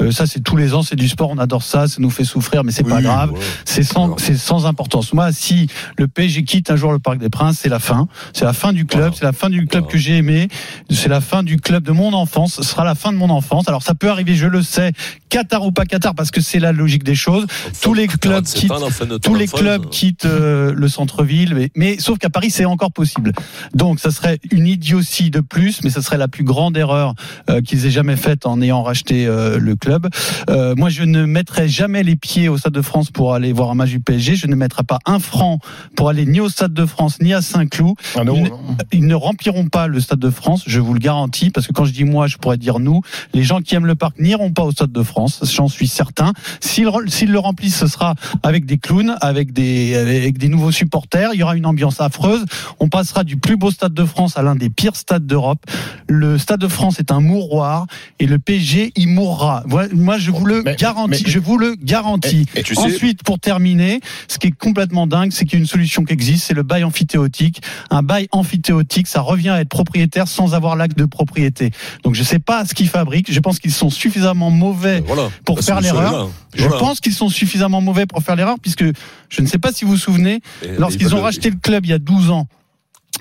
Euh, 0.00 0.10
ça, 0.10 0.26
c'est 0.26 0.40
tous 0.40 0.56
les 0.56 0.74
ans, 0.74 0.82
c'est 0.82 0.96
du 0.96 1.08
sport, 1.08 1.30
on 1.30 1.38
adore 1.38 1.62
ça, 1.62 1.86
ça 1.88 1.96
nous 1.98 2.10
fait 2.10 2.24
souffrir, 2.24 2.64
mais 2.64 2.72
c'est 2.72 2.82
pas 2.86 3.02
grave. 3.02 3.32
C'est 3.64 3.82
sans, 3.82 4.16
c'est 4.18 4.36
sans 4.36 4.66
importance. 4.66 5.12
Moi, 5.12 5.32
si 5.32 5.66
le 5.98 6.08
PSG 6.08 6.44
quitte 6.44 6.70
un 6.70 6.76
jour 6.76 6.92
le 6.92 6.98
Parc 6.98 7.18
des 7.18 7.28
Princes, 7.30 7.58
c'est 7.60 7.68
la 7.68 7.78
fin. 7.78 8.08
C'est 8.32 8.44
la 8.44 8.52
fin 8.52 8.72
du 8.72 8.84
club, 8.86 9.00
Voilà. 9.02 9.16
c'est 9.18 9.24
la 9.24 9.32
fin 9.32 9.50
du 9.50 9.66
club 9.66 9.82
Voilà. 9.84 9.92
que 9.92 9.98
j'ai 9.98 10.16
aimé. 10.16 10.48
C'est 10.90 11.08
la 11.08 11.20
fin 11.20 11.42
du 11.42 11.56
club 11.58 11.82
de 11.84 11.92
mon 11.92 12.12
enfance. 12.12 12.54
Ce 12.54 12.62
sera 12.62 12.84
la 12.84 12.94
fin 12.94 13.12
de 13.12 13.16
mon 13.18 13.30
enfance. 13.30 13.68
Alors, 13.68 13.82
ça 13.82 13.94
peut 13.94 14.10
arriver, 14.10 14.34
je 14.34 14.46
le 14.46 14.62
sais, 14.62 14.92
Qatar 15.28 15.64
ou 15.64 15.72
pas 15.72 15.84
Qatar, 15.86 16.14
parce 16.14 16.30
que 16.30 16.40
c'est 16.40 16.58
la 16.58 16.72
logique 16.72 17.04
des 17.04 17.14
choses. 17.14 17.46
Tous 17.80 17.94
les 17.94 18.06
clubs 18.06 18.44
47 18.44 18.60
quittent, 18.60 19.20
tous 19.22 19.34
les 19.34 19.48
clubs 19.48 19.88
quittent 19.88 20.24
euh, 20.26 20.72
le 20.76 20.88
centre-ville, 20.88 21.54
mais, 21.54 21.70
mais 21.76 21.98
sauf 21.98 22.18
qu'à 22.18 22.30
Paris 22.30 22.50
c'est 22.50 22.64
encore 22.64 22.92
possible. 22.92 23.32
Donc 23.74 23.98
ça 24.00 24.10
serait 24.10 24.38
une 24.50 24.66
idiotie 24.66 25.30
de 25.30 25.40
plus, 25.40 25.82
mais 25.84 25.90
ça 25.90 26.02
serait 26.02 26.18
la 26.18 26.28
plus 26.28 26.44
grande 26.44 26.76
erreur 26.76 27.14
euh, 27.48 27.60
qu'ils 27.60 27.86
aient 27.86 27.90
jamais 27.90 28.16
faite 28.16 28.46
en 28.46 28.60
ayant 28.60 28.82
racheté 28.82 29.26
euh, 29.26 29.58
le 29.58 29.71
club. 29.74 30.08
Euh, 30.50 30.74
moi 30.76 30.88
je 30.88 31.02
ne 31.02 31.24
mettrai 31.24 31.68
jamais 31.68 32.02
les 32.02 32.16
pieds 32.16 32.48
au 32.48 32.58
Stade 32.58 32.72
de 32.72 32.82
France 32.82 33.10
pour 33.10 33.34
aller 33.34 33.52
voir 33.52 33.70
un 33.70 33.74
match 33.74 33.90
du 33.90 34.00
PSG. 34.00 34.36
Je 34.36 34.46
ne 34.46 34.54
mettrai 34.54 34.82
pas 34.82 34.98
un 35.06 35.18
franc 35.18 35.58
pour 35.96 36.08
aller 36.08 36.26
ni 36.26 36.40
au 36.40 36.48
Stade 36.48 36.74
de 36.74 36.86
France 36.86 37.20
ni 37.20 37.32
à 37.34 37.42
Saint-Cloud. 37.42 37.94
Ils 38.16 38.52
Ils 38.92 39.06
ne 39.06 39.14
rempliront 39.14 39.66
pas 39.66 39.86
le 39.86 40.00
Stade 40.00 40.18
de 40.18 40.30
France, 40.30 40.64
je 40.66 40.80
vous 40.80 40.94
le 40.94 41.00
garantis, 41.00 41.50
parce 41.50 41.66
que 41.66 41.72
quand 41.72 41.84
je 41.84 41.92
dis 41.92 42.04
moi, 42.04 42.26
je 42.26 42.36
pourrais 42.36 42.56
dire 42.56 42.78
nous. 42.78 43.00
Les 43.34 43.42
gens 43.42 43.60
qui 43.60 43.74
aiment 43.74 43.86
le 43.86 43.94
parc 43.94 44.18
n'iront 44.18 44.52
pas 44.52 44.62
au 44.62 44.72
Stade 44.72 44.92
de 44.92 45.02
France, 45.02 45.40
j'en 45.52 45.68
suis 45.68 45.88
certain. 45.88 46.32
S'ils 46.60 46.84
le 46.84 47.38
remplissent, 47.38 47.78
ce 47.78 47.86
sera 47.86 48.14
avec 48.42 48.66
des 48.66 48.78
clowns, 48.78 49.16
avec 49.20 49.52
des, 49.52 49.96
avec 49.96 50.38
des 50.38 50.48
nouveaux 50.48 50.72
supporters. 50.72 51.30
Il 51.34 51.40
y 51.40 51.42
aura 51.42 51.56
une 51.56 51.66
ambiance 51.66 52.00
affreuse. 52.00 52.44
On 52.80 52.88
passera 52.88 53.24
du 53.24 53.36
plus 53.36 53.56
beau 53.56 53.70
Stade 53.70 53.94
de 53.94 54.04
France 54.04 54.36
à 54.36 54.42
l'un 54.42 54.54
des 54.54 54.70
pires 54.70 54.96
stades 54.96 55.26
d'Europe. 55.26 55.64
Le 56.08 56.38
Stade 56.38 56.60
de 56.60 56.68
France 56.68 56.98
est 56.98 57.10
un 57.10 57.20
mouroir 57.20 57.86
et 58.18 58.26
le 58.26 58.38
PSG 58.38 58.92
y 58.96 59.06
mourra. 59.06 59.61
Moi, 59.66 60.18
je 60.18 60.30
vous 60.30 60.44
le 60.46 60.62
Mais- 60.62 60.76
garantis. 60.76 61.22
mais- 61.24 61.30
je 61.30 61.38
vous 61.38 61.58
le 61.58 61.74
garantis. 61.82 62.46
Et 62.54 62.62
tu 62.62 62.74
sais, 62.74 62.80
Ensuite, 62.80 63.22
pour 63.22 63.38
terminer, 63.38 64.00
ce 64.28 64.38
qui 64.38 64.48
est 64.48 64.50
complètement 64.56 65.06
dingue, 65.06 65.30
c'est 65.32 65.44
qu'il 65.44 65.54
y 65.54 65.56
a 65.56 65.60
une 65.60 65.66
solution 65.68 66.04
qui 66.04 66.12
existe, 66.12 66.44
c'est 66.46 66.54
le 66.54 66.62
bail 66.62 66.84
amphithéotique. 66.84 67.62
Un 67.90 68.02
bail 68.02 68.28
amphithéotique, 68.32 69.06
ça 69.06 69.20
revient 69.20 69.50
à 69.50 69.60
être 69.60 69.68
propriétaire 69.68 70.28
sans 70.28 70.54
avoir 70.54 70.76
l'acte 70.76 70.96
de 70.98 71.04
propriété. 71.04 71.70
Donc 72.02 72.14
je 72.14 72.22
sais 72.22 72.38
pas 72.38 72.64
ce 72.64 72.74
qu'ils 72.74 72.88
fabriquent. 72.88 73.32
Je 73.32 73.40
pense 73.40 73.58
qu'ils 73.58 73.72
sont 73.72 73.90
suffisamment 73.90 74.50
mauvais 74.50 75.02
Voilà. 75.06 75.30
pour 75.44 75.60
faire 75.60 75.80
l'erreur. 75.80 76.30
Je 76.54 76.64
Voilà. 76.64 76.78
pense 76.78 77.00
qu'ils 77.00 77.14
sont 77.14 77.28
suffisamment 77.28 77.80
mauvais 77.80 78.06
pour 78.06 78.22
faire 78.22 78.36
l'erreur, 78.36 78.56
puisque 78.60 78.84
je 79.28 79.42
ne 79.42 79.46
sais 79.46 79.58
pas 79.58 79.72
si 79.72 79.84
vous 79.84 79.92
vous 79.92 79.96
souvenez, 79.96 80.40
Et 80.62 80.68
lorsqu'ils 80.78 81.06
ils 81.08 81.14
ont 81.14 81.22
racheté 81.22 81.50
le 81.50 81.56
club 81.56 81.86
il 81.86 81.90
y 81.90 81.94
a 81.94 81.98
12 81.98 82.30
ans, 82.30 82.46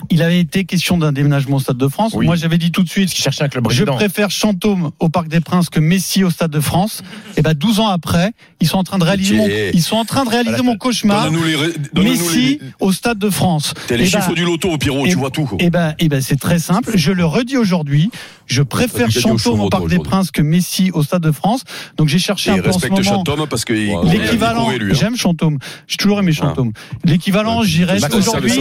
il 0.09 0.21
avait 0.21 0.39
été 0.39 0.65
question 0.65 0.97
d'un 0.97 1.11
déménagement 1.11 1.57
au 1.57 1.59
Stade 1.59 1.77
de 1.77 1.87
France. 1.87 2.13
Oui. 2.15 2.25
Moi, 2.25 2.35
j'avais 2.35 2.57
dit 2.57 2.71
tout 2.71 2.83
de 2.83 2.89
suite, 2.89 3.13
cherchait 3.13 3.47
je 3.69 3.83
préfère 3.83 4.31
Chantôme 4.31 4.91
au 4.99 5.09
Parc 5.09 5.27
des 5.27 5.39
Princes 5.41 5.69
que 5.69 5.79
Messi 5.79 6.23
au 6.23 6.29
Stade 6.29 6.51
de 6.51 6.59
France. 6.59 7.03
Et 7.37 7.41
ben 7.41 7.53
12 7.53 7.79
ans 7.79 7.87
après, 7.87 8.31
ils 8.59 8.67
sont 8.67 8.77
en 8.77 8.83
train 8.83 8.97
de 8.97 9.03
réaliser 9.03 9.35
mon, 9.35 9.47
ils 9.47 9.81
sont 9.81 9.97
en 9.97 10.05
train 10.05 10.23
de 10.25 10.29
réaliser 10.29 10.61
mon 10.61 10.77
cauchemar. 10.77 11.29
Les, 11.29 12.03
Messi 12.03 12.59
les, 12.61 12.61
au 12.79 12.91
Stade 12.91 13.19
de 13.19 13.29
France. 13.29 13.73
t'as 13.87 13.95
les 13.95 14.07
Eh 14.07 14.11
ben, 14.11 14.19
chiffres 14.21 14.33
du 14.35 14.45
loto, 14.45 14.77
Pierrot, 14.77 15.05
et- 15.05 15.09
tu 15.09 15.17
vois 15.17 15.29
tout. 15.31 15.45
quoi. 15.45 15.57
Eh 15.61 15.69
ben, 15.69 15.93
eh 15.99 16.09
ben, 16.09 16.21
c'est 16.21 16.39
très 16.39 16.59
simple. 16.59 16.91
Je 16.95 17.11
le 17.11 17.25
redis 17.25 17.57
aujourd'hui. 17.57 18.11
Je 18.51 18.63
préfère 18.63 19.09
Chantôme 19.09 19.61
au 19.61 19.69
Parc 19.69 19.87
des. 19.87 19.97
Princes 19.99 20.31
que 20.31 20.41
Messi 20.41 20.91
au 20.93 21.03
Stade 21.03 21.21
de 21.21 21.31
France. 21.31 21.63
Donc 21.97 22.07
j'ai 22.09 22.19
cherché 22.19 22.49
Et 22.51 22.53
un 22.53 22.57
peu 22.57 22.69
en 22.69 22.73
ce 22.73 22.79
respecte 22.79 22.91
moment. 23.05 23.23
Chantôme 23.23 23.47
parce 23.47 23.63
qu'il 23.65 23.89
Ouais, 23.95 24.11
L'équivalent, 24.17 24.69
hein. 24.69 24.77
j'aime 24.91 25.15
Chantôme. 25.15 25.57
J'ai 25.87 25.97
toujours 25.97 26.19
aimé 26.19 26.33
Chantôme. 26.33 26.73
L'équivalent, 27.05 27.63
j'irais 27.63 27.99
aujourd'hui. 28.13 28.51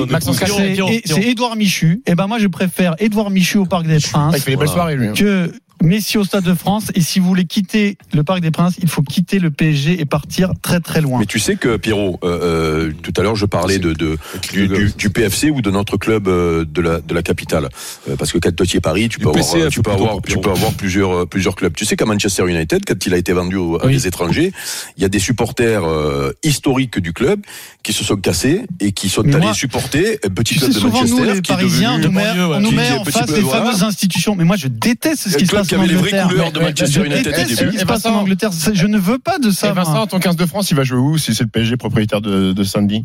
C'est- 1.04 1.22
Édouard 1.22 1.56
Michu. 1.56 2.02
Et 2.06 2.14
ben 2.14 2.26
moi, 2.26 2.38
je 2.38 2.46
préfère 2.46 2.94
Édouard 2.98 3.30
Michu 3.30 3.58
au 3.58 3.66
Parc 3.66 3.86
des 3.86 3.98
Princes 3.98 4.34
Il 4.36 4.42
fait 4.42 4.50
des 4.52 4.56
belles 4.56 4.68
soirées, 4.68 4.96
lui. 4.96 5.08
hein. 5.08 5.12
que 5.16 5.52
Messi 5.82 6.18
au 6.18 6.24
Stade 6.24 6.44
de 6.44 6.54
France. 6.54 6.90
Et 6.94 7.00
si 7.00 7.18
vous 7.20 7.26
voulez 7.26 7.44
quitter 7.46 7.96
le 8.12 8.22
Parc 8.22 8.40
des 8.40 8.50
Princes, 8.50 8.74
il 8.82 8.88
faut 8.88 9.02
quitter 9.02 9.38
le 9.38 9.50
PSG 9.50 10.00
et 10.00 10.04
partir 10.04 10.52
très 10.60 10.80
très 10.80 11.00
loin. 11.00 11.20
Mais 11.20 11.26
tu 11.26 11.38
sais 11.38 11.56
que 11.56 11.76
Pierrot, 11.76 12.18
euh, 12.22 12.88
euh, 12.90 12.92
tout 13.02 13.12
à 13.16 13.22
l'heure 13.22 13.36
je 13.36 13.46
parlais 13.46 13.78
de, 13.78 13.92
de 13.92 14.18
du, 14.52 14.68
du, 14.68 14.92
du 14.96 15.10
PFC 15.10 15.50
ou 15.50 15.62
de 15.62 15.70
notre 15.70 15.96
club 15.96 16.28
euh, 16.28 16.64
de 16.64 16.80
la 16.82 17.00
de 17.00 17.14
la 17.14 17.22
capitale, 17.22 17.68
Euh, 18.08 18.16
parce 18.16 18.32
que 18.32 18.38
quand 18.38 18.54
tu 18.64 18.76
es 18.76 18.80
Paris, 18.80 19.08
tu 19.08 19.18
peux 19.18 19.28
avoir, 19.30 19.68
tu 19.70 19.82
peux 19.82 19.90
avoir, 19.90 20.22
tu 20.22 20.38
peux 20.38 20.50
avoir 20.50 20.72
plusieurs 20.72 21.12
euh, 21.22 21.26
plusieurs 21.26 21.54
clubs. 21.56 21.74
Tu 21.74 21.84
sais 21.84 21.96
qu'à 21.96 22.04
Manchester 22.06 22.44
United, 22.48 22.84
quand 22.86 23.06
il 23.06 23.14
a 23.14 23.16
été 23.16 23.32
vendu 23.32 23.56
à 23.56 23.86
Oui. 23.86 23.92
des 23.94 24.06
étrangers, 24.06 24.52
il 24.96 25.02
y 25.02 25.06
a 25.06 25.08
des 25.08 25.18
supporters 25.18 25.84
euh, 25.84 26.32
historiques 26.42 26.98
du 26.98 27.12
club 27.12 27.40
qui 27.82 27.92
se 27.92 28.04
sont 28.04 28.16
cassés 28.16 28.62
et 28.80 28.92
qui 28.92 29.08
sont 29.08 29.22
Mais 29.24 29.34
allés 29.34 29.44
moi, 29.46 29.54
supporter 29.54 30.18
un 30.24 30.28
petit 30.30 30.56
club 30.56 30.70
sais, 30.70 30.74
de 30.74 30.80
souvent, 30.80 31.00
Manchester 31.00 31.22
nous, 31.26 31.32
les 31.34 31.40
qui 31.40 31.52
est 31.52 31.54
Parisiens, 31.54 31.92
on 31.94 31.98
devenu 31.98 32.08
nous 32.14 32.20
met, 32.20 32.56
on 32.56 32.60
nous 32.60 32.70
met 32.70 32.90
en 32.92 33.04
face 33.04 33.30
voilà. 33.30 33.64
fameuses 33.64 33.82
institutions. 33.82 34.34
Mais 34.36 34.44
moi, 34.44 34.56
je 34.56 34.68
déteste 34.68 35.28
ce 35.30 35.36
qui 35.36 35.46
se 35.46 35.52
passe 35.52 35.69
qui 35.70 35.74
avait 35.76 35.86
les 35.86 35.94
vraies 35.94 36.22
couleurs 36.28 36.52
de 36.52 36.60
Manchester 36.60 37.06
United 37.06 37.34
Je 37.34 37.52
au 37.52 37.56
début. 37.66 37.78
Et 37.80 37.84
passe 37.84 38.04
en 38.06 38.10
Vincent- 38.10 38.20
Angleterre. 38.20 38.50
Je 38.72 38.86
ne 38.86 38.98
veux 38.98 39.18
pas 39.18 39.38
de 39.38 39.50
ça. 39.50 39.68
Et 39.68 39.72
Vincent, 39.72 39.92
moi. 39.92 40.00
en 40.02 40.06
tant 40.06 40.18
que 40.18 40.24
15 40.24 40.36
de 40.36 40.46
France, 40.46 40.70
il 40.70 40.76
va 40.76 40.84
jouer 40.84 40.98
où 40.98 41.18
si 41.18 41.34
c'est 41.34 41.44
le 41.44 41.48
PSG 41.50 41.76
propriétaire 41.76 42.20
de, 42.20 42.52
de 42.52 42.64
Sandy 42.64 43.04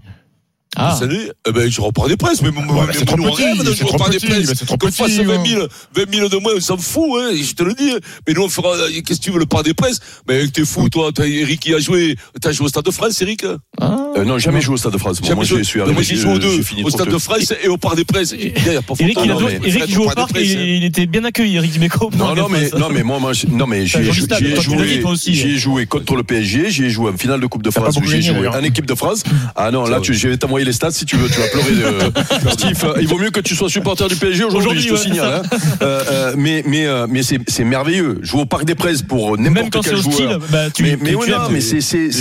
Ah. 0.76 0.96
Salut. 0.98 1.30
Eh 1.48 1.52
ben, 1.52 1.70
je 1.72 1.82
repars 1.82 2.08
des 2.08 2.18
presses, 2.18 2.42
mais, 2.42 2.50
mais, 2.52 2.62
mais 2.62 2.94
c'est 2.94 3.06
trop 3.06 3.18
nous, 3.18 3.24
on 3.28 3.32
petit, 3.34 3.44
rêve 3.44 3.60
de 3.60 3.66
c'est 3.66 3.76
jouer 3.76 3.86
au 3.86 3.88
trop 3.90 3.98
Parc 3.98 4.12
des 4.12 4.20
presses. 4.20 4.48
mais 4.50 4.56
c'est 4.56 4.66
trop 4.66 4.78
Qu'on 4.78 4.92
fasse 4.92 5.12
20 5.12 5.34
hein. 5.34 5.44
000, 5.46 5.68
20 5.96 6.14
000 6.16 6.30
de 6.30 6.38
moins, 6.38 6.54
on 6.58 6.60
s'en 6.60 6.78
fout, 6.78 7.04
hein, 7.20 7.32
je 7.36 7.54
te 7.54 7.64
le 7.64 7.74
dis. 7.74 7.92
Mais 8.28 8.34
nous, 8.34 8.44
on 8.44 8.50
fera, 8.50 8.76
qu'est-ce 9.06 9.20
que 9.20 9.26
tu 9.26 9.32
veux, 9.32 9.40
le 9.40 9.46
Parc 9.46 9.66
des 9.66 9.74
presses? 9.74 10.00
Mais 10.28 10.48
t'es 10.48 10.66
fou, 10.66 10.90
toi, 10.90 11.12
t'as, 11.14 11.26
Eric, 11.26 11.60
qui 11.62 11.74
a 11.74 11.80
joué, 11.80 12.16
t'as 12.42 12.52
joué 12.52 12.66
au 12.66 12.70
Stade 12.70 12.86
de 12.86 12.92
France, 12.92 13.22
Eric? 13.22 13.44
Euh, 13.46 14.24
non, 14.26 14.38
jamais 14.40 14.62
joué 14.62 14.76
au 14.76 14.78
Stade 14.78 14.94
de 14.94 14.98
France. 14.98 15.20
Moi, 15.22 15.28
Jamais 15.30 15.36
moi, 15.36 15.46
joué. 15.46 15.60
je 15.60 15.64
suis 15.64 15.80
arrivé. 15.82 15.94
Moi, 15.94 16.04
j'ai 16.04 16.16
joué 16.16 16.34
aux 16.34 16.40
deux, 16.40 16.60
au 16.84 16.90
Stade 16.90 17.10
de 17.10 17.18
France 17.18 17.54
et 17.64 17.68
au 17.68 17.78
Parc 17.78 17.96
des 17.96 18.06
presses. 18.06 18.34
Il 18.38 18.52
pas 18.54 18.94
Eric, 19.00 19.18
il, 19.24 19.76
il 19.88 19.94
joue 19.94 20.04
au 20.04 20.10
Parc 20.10 20.32
hein. 20.36 20.40
il 20.40 20.84
était 20.84 21.06
bien 21.06 21.24
accueilli, 21.26 21.56
Eric 21.58 21.72
Dimeco. 21.72 22.10
Non, 22.18 22.36
non, 22.36 22.48
mais, 22.50 22.70
non, 22.78 22.90
mais 22.90 23.04
moi, 23.04 23.34
je- 23.34 23.48
non, 23.48 23.68
mais 23.68 23.86
j'ai 23.86 24.04
Toi, 24.04 24.14
joué, 24.14 24.28
toi 24.28 25.16
j'ai 25.24 25.58
joué 25.58 25.86
contre 25.86 26.16
le 26.16 26.24
PSG, 26.24 26.70
j'ai 26.70 26.90
joué 26.90 27.12
en 27.12 27.18
finale 27.18 27.40
de 27.40 27.48
Coupe 27.48 27.64
de 27.64 27.70
pas 27.70 27.82
France, 27.82 27.98
j'ai 28.06 28.22
joué 28.22 28.48
en 28.48 28.64
équipe 28.64 28.86
de 28.86 28.96
France. 28.96 29.24
Ah 29.56 29.72
non, 29.72 29.86
là, 29.86 30.00
tu, 30.02 30.14
je 30.14 30.28
vais 30.28 30.38
t'envoyer 30.38 30.65
les 30.66 30.74
stats 30.74 30.92
si 30.92 31.06
tu 31.06 31.16
veux, 31.16 31.30
tu 31.30 31.40
vas 31.40 31.48
pleurer. 31.48 31.76
De... 32.46 32.50
Steve, 32.50 32.84
euh, 32.86 33.02
il 33.02 33.08
vaut 33.08 33.18
mieux 33.18 33.32
que 33.32 33.40
tu 33.40 33.56
sois 33.56 33.70
supporter 33.70 34.08
du 34.08 34.16
PSG 34.16 34.44
aujourd'hui, 34.44 34.82
je 34.82 34.90
te 34.90 34.94
ouais, 34.94 35.00
signale. 35.00 35.42
hein. 35.44 35.58
Euh, 35.82 36.04
euh, 36.12 36.34
mais 36.38 36.64
mais, 36.66 36.86
euh, 36.86 37.08
mais 37.10 37.24
c'est 37.24 37.40
c'est 37.48 37.64
merveilleux. 37.64 38.20
Jouer 38.22 38.42
au 38.42 38.46
Parc 38.46 38.66
des 38.66 38.76
Presses 38.76 39.02
pour 39.02 39.38
Même 39.38 39.54
n'importe 39.54 39.74
quand 39.74 39.82
c'est 39.84 39.90
quel 39.92 40.00
hostile, 40.00 40.26
joueur. 40.26 40.40
bah, 40.50 40.70
tu, 40.70 40.84
mais 40.84 40.98
mais, 41.00 41.16
ouais, 41.16 41.30
non, 41.30 41.50
mais 41.52 41.62
c'est 41.62 41.78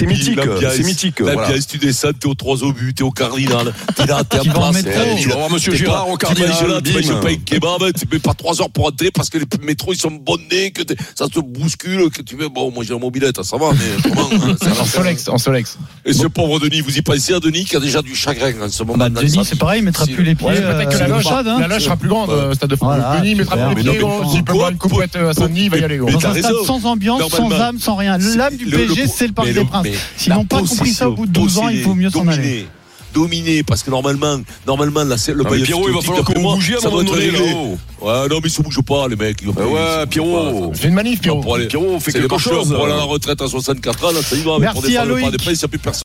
mythique, 0.07 0.41
c'est 0.71 0.83
mythique. 0.85 1.21
La 1.21 1.33
voilà. 1.35 1.49
pièce, 1.49 1.67
tu 1.67 1.79
descends, 1.79 2.13
t'es 2.13 2.27
aux 2.27 2.35
trois 2.35 2.63
obus, 2.63 2.95
t'es 2.95 3.03
au 3.03 3.11
cardinal, 3.11 3.73
t'es 3.97 4.07
là, 4.07 4.23
t'es 4.25 4.39
eh, 4.39 5.21
Tu 5.21 5.29
vas 5.29 5.37
voir 5.37 5.51
Monsieur 5.51 5.75
Girard 5.75 6.09
au 6.09 6.17
Cardinal, 6.17 6.83
tu 6.83 6.93
manges 6.93 7.21
pas 7.21 7.31
un 7.31 7.37
kebab, 7.37 7.93
tu 7.99 8.07
mets 8.11 8.19
pas 8.19 8.35
trois 8.35 8.61
heures 8.61 8.71
pour 8.71 8.87
entrer 8.87 9.11
parce 9.11 9.31
que 9.31 9.39
les 9.39 9.47
métros 9.63 9.93
ils 9.93 10.01
sont 10.01 10.11
bonnés, 10.11 10.71
que 10.71 10.83
ça 11.15 11.27
se 11.33 11.41
bouscule, 11.41 12.11
que 12.11 12.23
tu 12.23 12.37
veux, 12.37 12.49
bon, 12.49 12.71
moi 12.71 12.85
j'ai 12.85 12.93
la 12.93 12.99
mobilette, 12.99 13.43
ça 13.43 13.57
va, 13.57 13.71
mais 13.73 14.03
comment, 14.11 14.29
hein, 14.33 14.57
en 15.29 15.39
Solex. 15.39 15.79
Et 16.07 16.13
ce 16.13 16.27
pauvre 16.27 16.61
Denis, 16.61 16.83
vous 16.83 16.99
y 16.99 17.03
pensez 17.03 17.33
à 17.33 17.41
Denis 17.41 17.65
qui 17.65 17.77
a 17.77 17.81
déjà 17.81 18.03
du 18.03 18.15
chagrin 18.15 18.53
en 18.61 18.69
ce 18.69 18.83
moment 18.83 18.99
Bah, 18.99 19.09
Denis, 19.09 19.41
c'est 19.45 19.59
pareil, 19.59 19.81
il 19.81 19.85
mettra 19.85 20.07
plus 20.07 20.23
les 20.23 20.35
pieds. 20.35 20.47
Ouais, 20.47 20.61
peut-être 20.61 20.91
que 20.91 20.99
la 20.99 21.05
euh, 21.07 21.09
loge, 21.09 21.27
au 21.27 21.29
stade, 21.29 21.49
hein. 21.49 21.59
la 21.61 21.69
loge 21.69 21.83
sera 21.83 21.97
plus 21.97 22.09
grande, 22.09 22.31
euh, 22.31 22.53
Stade 22.53 22.71
de 22.71 22.77
France. 22.77 22.97
Voilà, 22.97 23.21
Denis 23.21 23.35
mettra 23.35 23.57
plus 23.57 23.83
les 23.83 23.91
pieds, 23.91 24.01
mais 24.03 24.29
s'il 24.31 24.45
peut 24.45 24.53
boire 24.53 24.71
une 24.71 25.27
à 25.27 25.33
Saint-Denis, 25.33 25.65
il 25.65 25.71
va 25.71 25.79
y 25.79 25.85
aller, 25.85 25.99
Dans 25.99 26.27
un 26.27 26.35
stade 26.35 26.53
sans 26.67 26.85
ambiance, 26.85 27.23
sans 27.31 27.51
âme, 27.53 27.79
sans 27.79 27.97
rien. 27.97 28.19
L'âme 28.19 28.57
du 28.57 28.67
PSG, 28.67 29.07
c'est 29.07 29.27
le 29.27 29.33
Parc 29.33 29.53
des 29.53 29.65
Princes. 29.65 29.87
S'ils 30.17 30.31
la 30.31 30.37
n'ont 30.37 30.45
pas 30.45 30.61
compris 30.61 30.91
ça 30.91 31.09
au 31.09 31.15
bout 31.15 31.27
de 31.27 31.33
12 31.33 31.59
ans, 31.59 31.69
il 31.69 31.81
faut 31.81 31.95
mieux 31.95 32.11
s'en 32.11 32.27
aller. 32.29 32.67
Dominer, 33.15 33.63
parce 33.63 33.83
que 33.83 33.91
normalement, 33.91 34.39
normalement, 34.67 35.05
là, 35.05 35.17
c'est 35.17 35.33
le 35.33 35.45
Bayern 35.45 35.65
Pierrot, 35.65 35.89
il 35.89 35.95
va 35.95 36.01
falloir 36.03 36.25
que 36.25 36.35
vous 36.39 36.55
bougiez 36.55 36.77
donné, 37.07 37.11
réglé. 37.11 37.39
là-haut. 37.49 37.79
Ouais, 38.03 38.29
non, 38.29 38.41
mais 38.43 38.49
ils 38.49 38.51
se 38.51 38.61
bougent 38.63 38.83
pas, 38.83 39.09
les 39.09 39.17
mecs. 39.17 39.39
Ils 39.41 39.51
vont 39.51 39.73
ouais, 39.73 40.07
Pierrot. 40.11 40.73
Fais 40.75 40.89
une 40.89 40.95
manif, 40.95 41.21
Pierrot. 41.21 41.41
Pour 41.41 41.55
aller- 41.55 41.69
Pierrot, 41.69 41.99
les 42.07 42.13
quelque 42.13 42.39
chose. 42.39 42.73
Pour 42.75 42.85
aller 42.85 42.93
à 42.93 42.99
la 42.99 43.03
retraite 43.05 43.41
à 43.41 43.49
64 43.49 44.05
ans, 44.05 44.11
là, 44.13 44.21
ça 44.23 44.37
y 44.37 44.43
va. 44.43 44.59
mais 44.59 44.67
Merci 44.67 44.97
à 44.97 45.05
Loïc. 45.05 45.27
il 45.47 45.53
n'y 45.53 45.65
a 45.65 45.69
plus 45.69 45.79
personne. 45.79 46.03